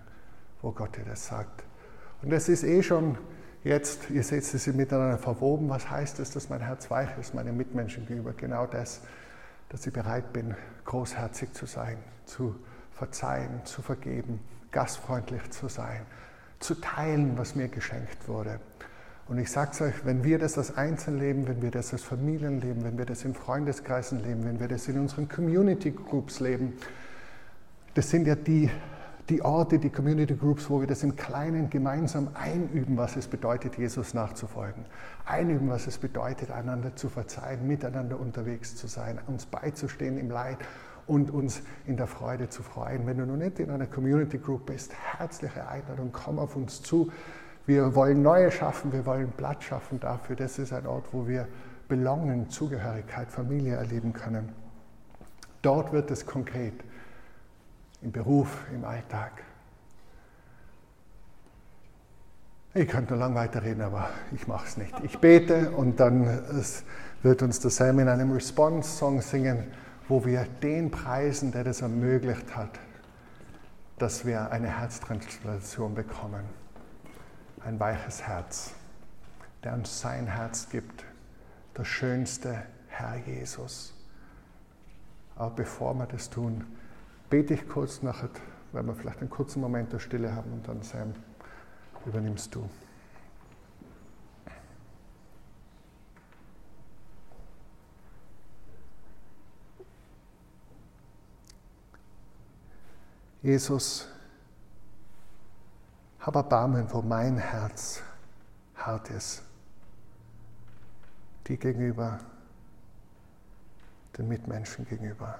wo 0.62 0.72
Gott 0.72 0.96
dir 0.96 1.04
das 1.04 1.26
sagt? 1.26 1.62
Und 2.22 2.30
das 2.30 2.48
ist 2.48 2.64
eh 2.64 2.82
schon 2.82 3.18
jetzt, 3.64 4.08
ihr 4.08 4.22
seht, 4.22 4.44
sie 4.44 4.56
sind 4.56 4.78
miteinander 4.78 5.18
verwoben. 5.18 5.68
Was 5.68 5.90
heißt 5.90 6.20
es, 6.20 6.30
dass 6.30 6.48
mein 6.48 6.62
Herz 6.62 6.90
weich 6.90 7.10
ist, 7.20 7.34
meinen 7.34 7.54
Mitmenschen 7.54 8.06
gegenüber? 8.06 8.32
Genau 8.32 8.64
das, 8.64 9.02
dass 9.68 9.86
ich 9.86 9.92
bereit 9.92 10.32
bin, 10.32 10.54
großherzig 10.84 11.52
zu 11.52 11.66
sein, 11.66 11.98
zu 12.24 12.54
verzeihen, 12.92 13.64
zu 13.64 13.82
vergeben, 13.82 14.40
gastfreundlich 14.70 15.50
zu 15.50 15.68
sein, 15.68 16.02
zu 16.58 16.74
teilen, 16.74 17.38
was 17.38 17.54
mir 17.54 17.68
geschenkt 17.68 18.28
wurde. 18.28 18.60
Und 19.28 19.38
ich 19.38 19.50
sage 19.50 19.70
es 19.72 19.80
euch, 19.82 20.06
wenn 20.06 20.24
wir 20.24 20.38
das 20.38 20.56
als 20.56 20.76
Einzelleben, 20.76 21.46
wenn 21.46 21.60
wir 21.60 21.70
das 21.70 21.92
als 21.92 22.02
Familienleben, 22.02 22.82
wenn 22.82 22.96
wir 22.96 23.04
das 23.04 23.24
in 23.24 23.34
Freundeskreisen 23.34 24.24
leben, 24.24 24.44
wenn 24.44 24.58
wir 24.58 24.68
das 24.68 24.88
in 24.88 24.98
unseren 24.98 25.28
Community 25.28 25.90
Groups 25.90 26.40
leben, 26.40 26.72
das 27.94 28.08
sind 28.08 28.26
ja 28.26 28.34
die, 28.34 28.70
die 29.28 29.42
Orte, 29.42 29.78
die 29.78 29.90
Community 29.90 30.34
Groups, 30.34 30.70
wo 30.70 30.80
wir 30.80 30.86
das 30.86 31.02
im 31.02 31.14
Kleinen 31.14 31.68
gemeinsam 31.68 32.28
einüben, 32.32 32.96
was 32.96 33.16
es 33.16 33.28
bedeutet, 33.28 33.76
Jesus 33.76 34.14
nachzufolgen. 34.14 34.86
Einüben, 35.26 35.68
was 35.68 35.86
es 35.86 35.98
bedeutet, 35.98 36.50
einander 36.50 36.96
zu 36.96 37.10
verzeihen, 37.10 37.66
miteinander 37.66 38.18
unterwegs 38.18 38.76
zu 38.76 38.86
sein, 38.86 39.18
uns 39.26 39.44
beizustehen 39.44 40.16
im 40.16 40.30
Leid 40.30 40.56
und 41.06 41.30
uns 41.30 41.62
in 41.86 41.98
der 41.98 42.06
Freude 42.06 42.48
zu 42.48 42.62
freuen. 42.62 43.06
Wenn 43.06 43.18
du 43.18 43.26
noch 43.26 43.36
nicht 43.36 43.58
in 43.58 43.70
einer 43.70 43.86
Community 43.86 44.38
Group 44.38 44.66
bist, 44.66 44.92
herzliche 44.94 45.68
Einladung, 45.68 46.10
komm 46.12 46.38
auf 46.38 46.56
uns 46.56 46.82
zu. 46.82 47.10
Wir 47.66 47.94
wollen 47.94 48.22
neue 48.22 48.50
schaffen, 48.50 48.92
wir 48.92 49.04
wollen 49.04 49.30
Platz 49.36 49.64
schaffen 49.64 50.00
dafür. 50.00 50.36
Das 50.36 50.58
ist 50.58 50.72
ein 50.72 50.86
Ort, 50.86 51.06
wo 51.12 51.28
wir 51.28 51.46
Belongen, 51.86 52.48
Zugehörigkeit, 52.48 53.30
Familie 53.30 53.74
erleben 53.74 54.14
können. 54.14 54.50
Dort 55.60 55.92
wird 55.92 56.10
es 56.10 56.24
konkret, 56.24 56.74
im 58.02 58.12
Beruf, 58.12 58.64
im 58.72 58.84
Alltag. 58.84 59.44
Ich 62.74 62.88
könnte 62.88 63.14
noch 63.14 63.20
lange 63.20 63.34
weiterreden, 63.34 63.82
aber 63.82 64.10
ich 64.32 64.46
mache 64.46 64.66
es 64.66 64.76
nicht. 64.76 64.94
Ich 65.02 65.18
bete 65.18 65.70
und 65.70 65.98
dann 65.98 66.26
wird 67.22 67.42
uns 67.42 67.60
der 67.60 67.70
Sam 67.70 67.98
in 67.98 68.08
einem 68.08 68.32
Response-Song 68.32 69.20
singen 69.20 69.64
wo 70.08 70.24
wir 70.24 70.44
den 70.62 70.90
preisen, 70.90 71.52
der 71.52 71.64
das 71.64 71.82
ermöglicht 71.82 72.56
hat, 72.56 72.80
dass 73.98 74.24
wir 74.24 74.50
eine 74.50 74.78
Herztransplantation 74.80 75.94
bekommen. 75.94 76.44
Ein 77.60 77.78
weiches 77.78 78.22
Herz, 78.26 78.72
der 79.62 79.74
uns 79.74 80.00
sein 80.00 80.26
Herz 80.26 80.70
gibt, 80.70 81.04
das 81.74 81.86
schönste 81.86 82.62
Herr 82.88 83.16
Jesus. 83.26 83.94
Aber 85.36 85.50
bevor 85.50 85.94
wir 85.94 86.06
das 86.06 86.30
tun, 86.30 86.64
bete 87.30 87.54
ich 87.54 87.68
kurz 87.68 88.02
nachher, 88.02 88.30
weil 88.72 88.84
wir 88.84 88.94
vielleicht 88.94 89.20
einen 89.20 89.30
kurzen 89.30 89.60
Moment 89.60 89.92
der 89.92 89.98
Stille 89.98 90.34
haben 90.34 90.52
und 90.52 90.68
dann 90.68 90.82
Sam 90.82 91.14
übernimmst 92.06 92.54
du. 92.54 92.68
Jesus, 103.42 104.08
hab 106.20 106.34
Erbarmen, 106.34 106.92
wo 106.92 107.00
mein 107.00 107.38
Herz 107.38 108.02
hart 108.74 109.10
ist, 109.10 109.42
die 111.46 111.56
gegenüber, 111.56 112.18
den 114.18 114.28
Mitmenschen 114.28 114.86
gegenüber. 114.86 115.38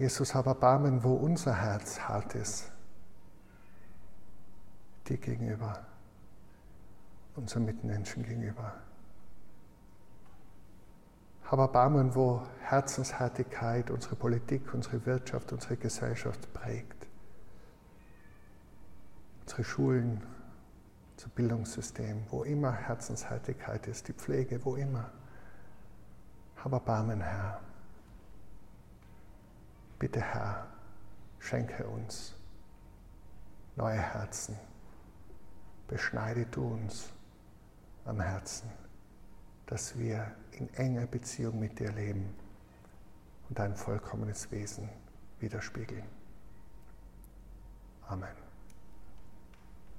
Jesus, 0.00 0.34
hab 0.34 0.46
Erbarmen, 0.46 1.04
wo 1.04 1.12
unser 1.12 1.54
Herz 1.54 2.00
hart 2.00 2.34
ist, 2.34 2.72
die 5.06 5.18
gegenüber, 5.18 5.84
unseren 7.36 7.66
Mitmenschen 7.66 8.22
gegenüber. 8.22 8.72
Hab 11.44 11.58
Erbarmen, 11.58 12.14
wo 12.14 12.40
Herzenshärtigkeit 12.62 13.90
unsere 13.90 14.16
Politik, 14.16 14.72
unsere 14.72 15.04
Wirtschaft, 15.04 15.52
unsere 15.52 15.76
Gesellschaft 15.76 16.50
prägt. 16.54 17.06
Unsere 19.42 19.64
Schulen, 19.64 20.22
unser 21.12 21.28
Bildungssystem, 21.28 22.24
wo 22.30 22.42
immer 22.44 22.72
Herzenshärtigkeit 22.72 23.86
ist, 23.86 24.08
die 24.08 24.14
Pflege, 24.14 24.64
wo 24.64 24.76
immer. 24.76 25.10
Hab 26.56 26.72
Erbarmen, 26.72 27.20
Herr. 27.20 27.60
Bitte, 30.00 30.22
Herr, 30.22 30.66
schenke 31.38 31.86
uns 31.86 32.34
neue 33.76 34.00
Herzen. 34.00 34.58
Beschneide 35.88 36.46
du 36.46 36.68
uns 36.68 37.12
am 38.06 38.18
Herzen, 38.18 38.70
dass 39.66 39.98
wir 39.98 40.34
in 40.52 40.72
enger 40.72 41.06
Beziehung 41.06 41.60
mit 41.60 41.78
dir 41.78 41.92
leben 41.92 42.34
und 43.48 43.58
dein 43.58 43.76
vollkommenes 43.76 44.50
Wesen 44.50 44.88
widerspiegeln. 45.38 46.06
Amen. 48.08 48.49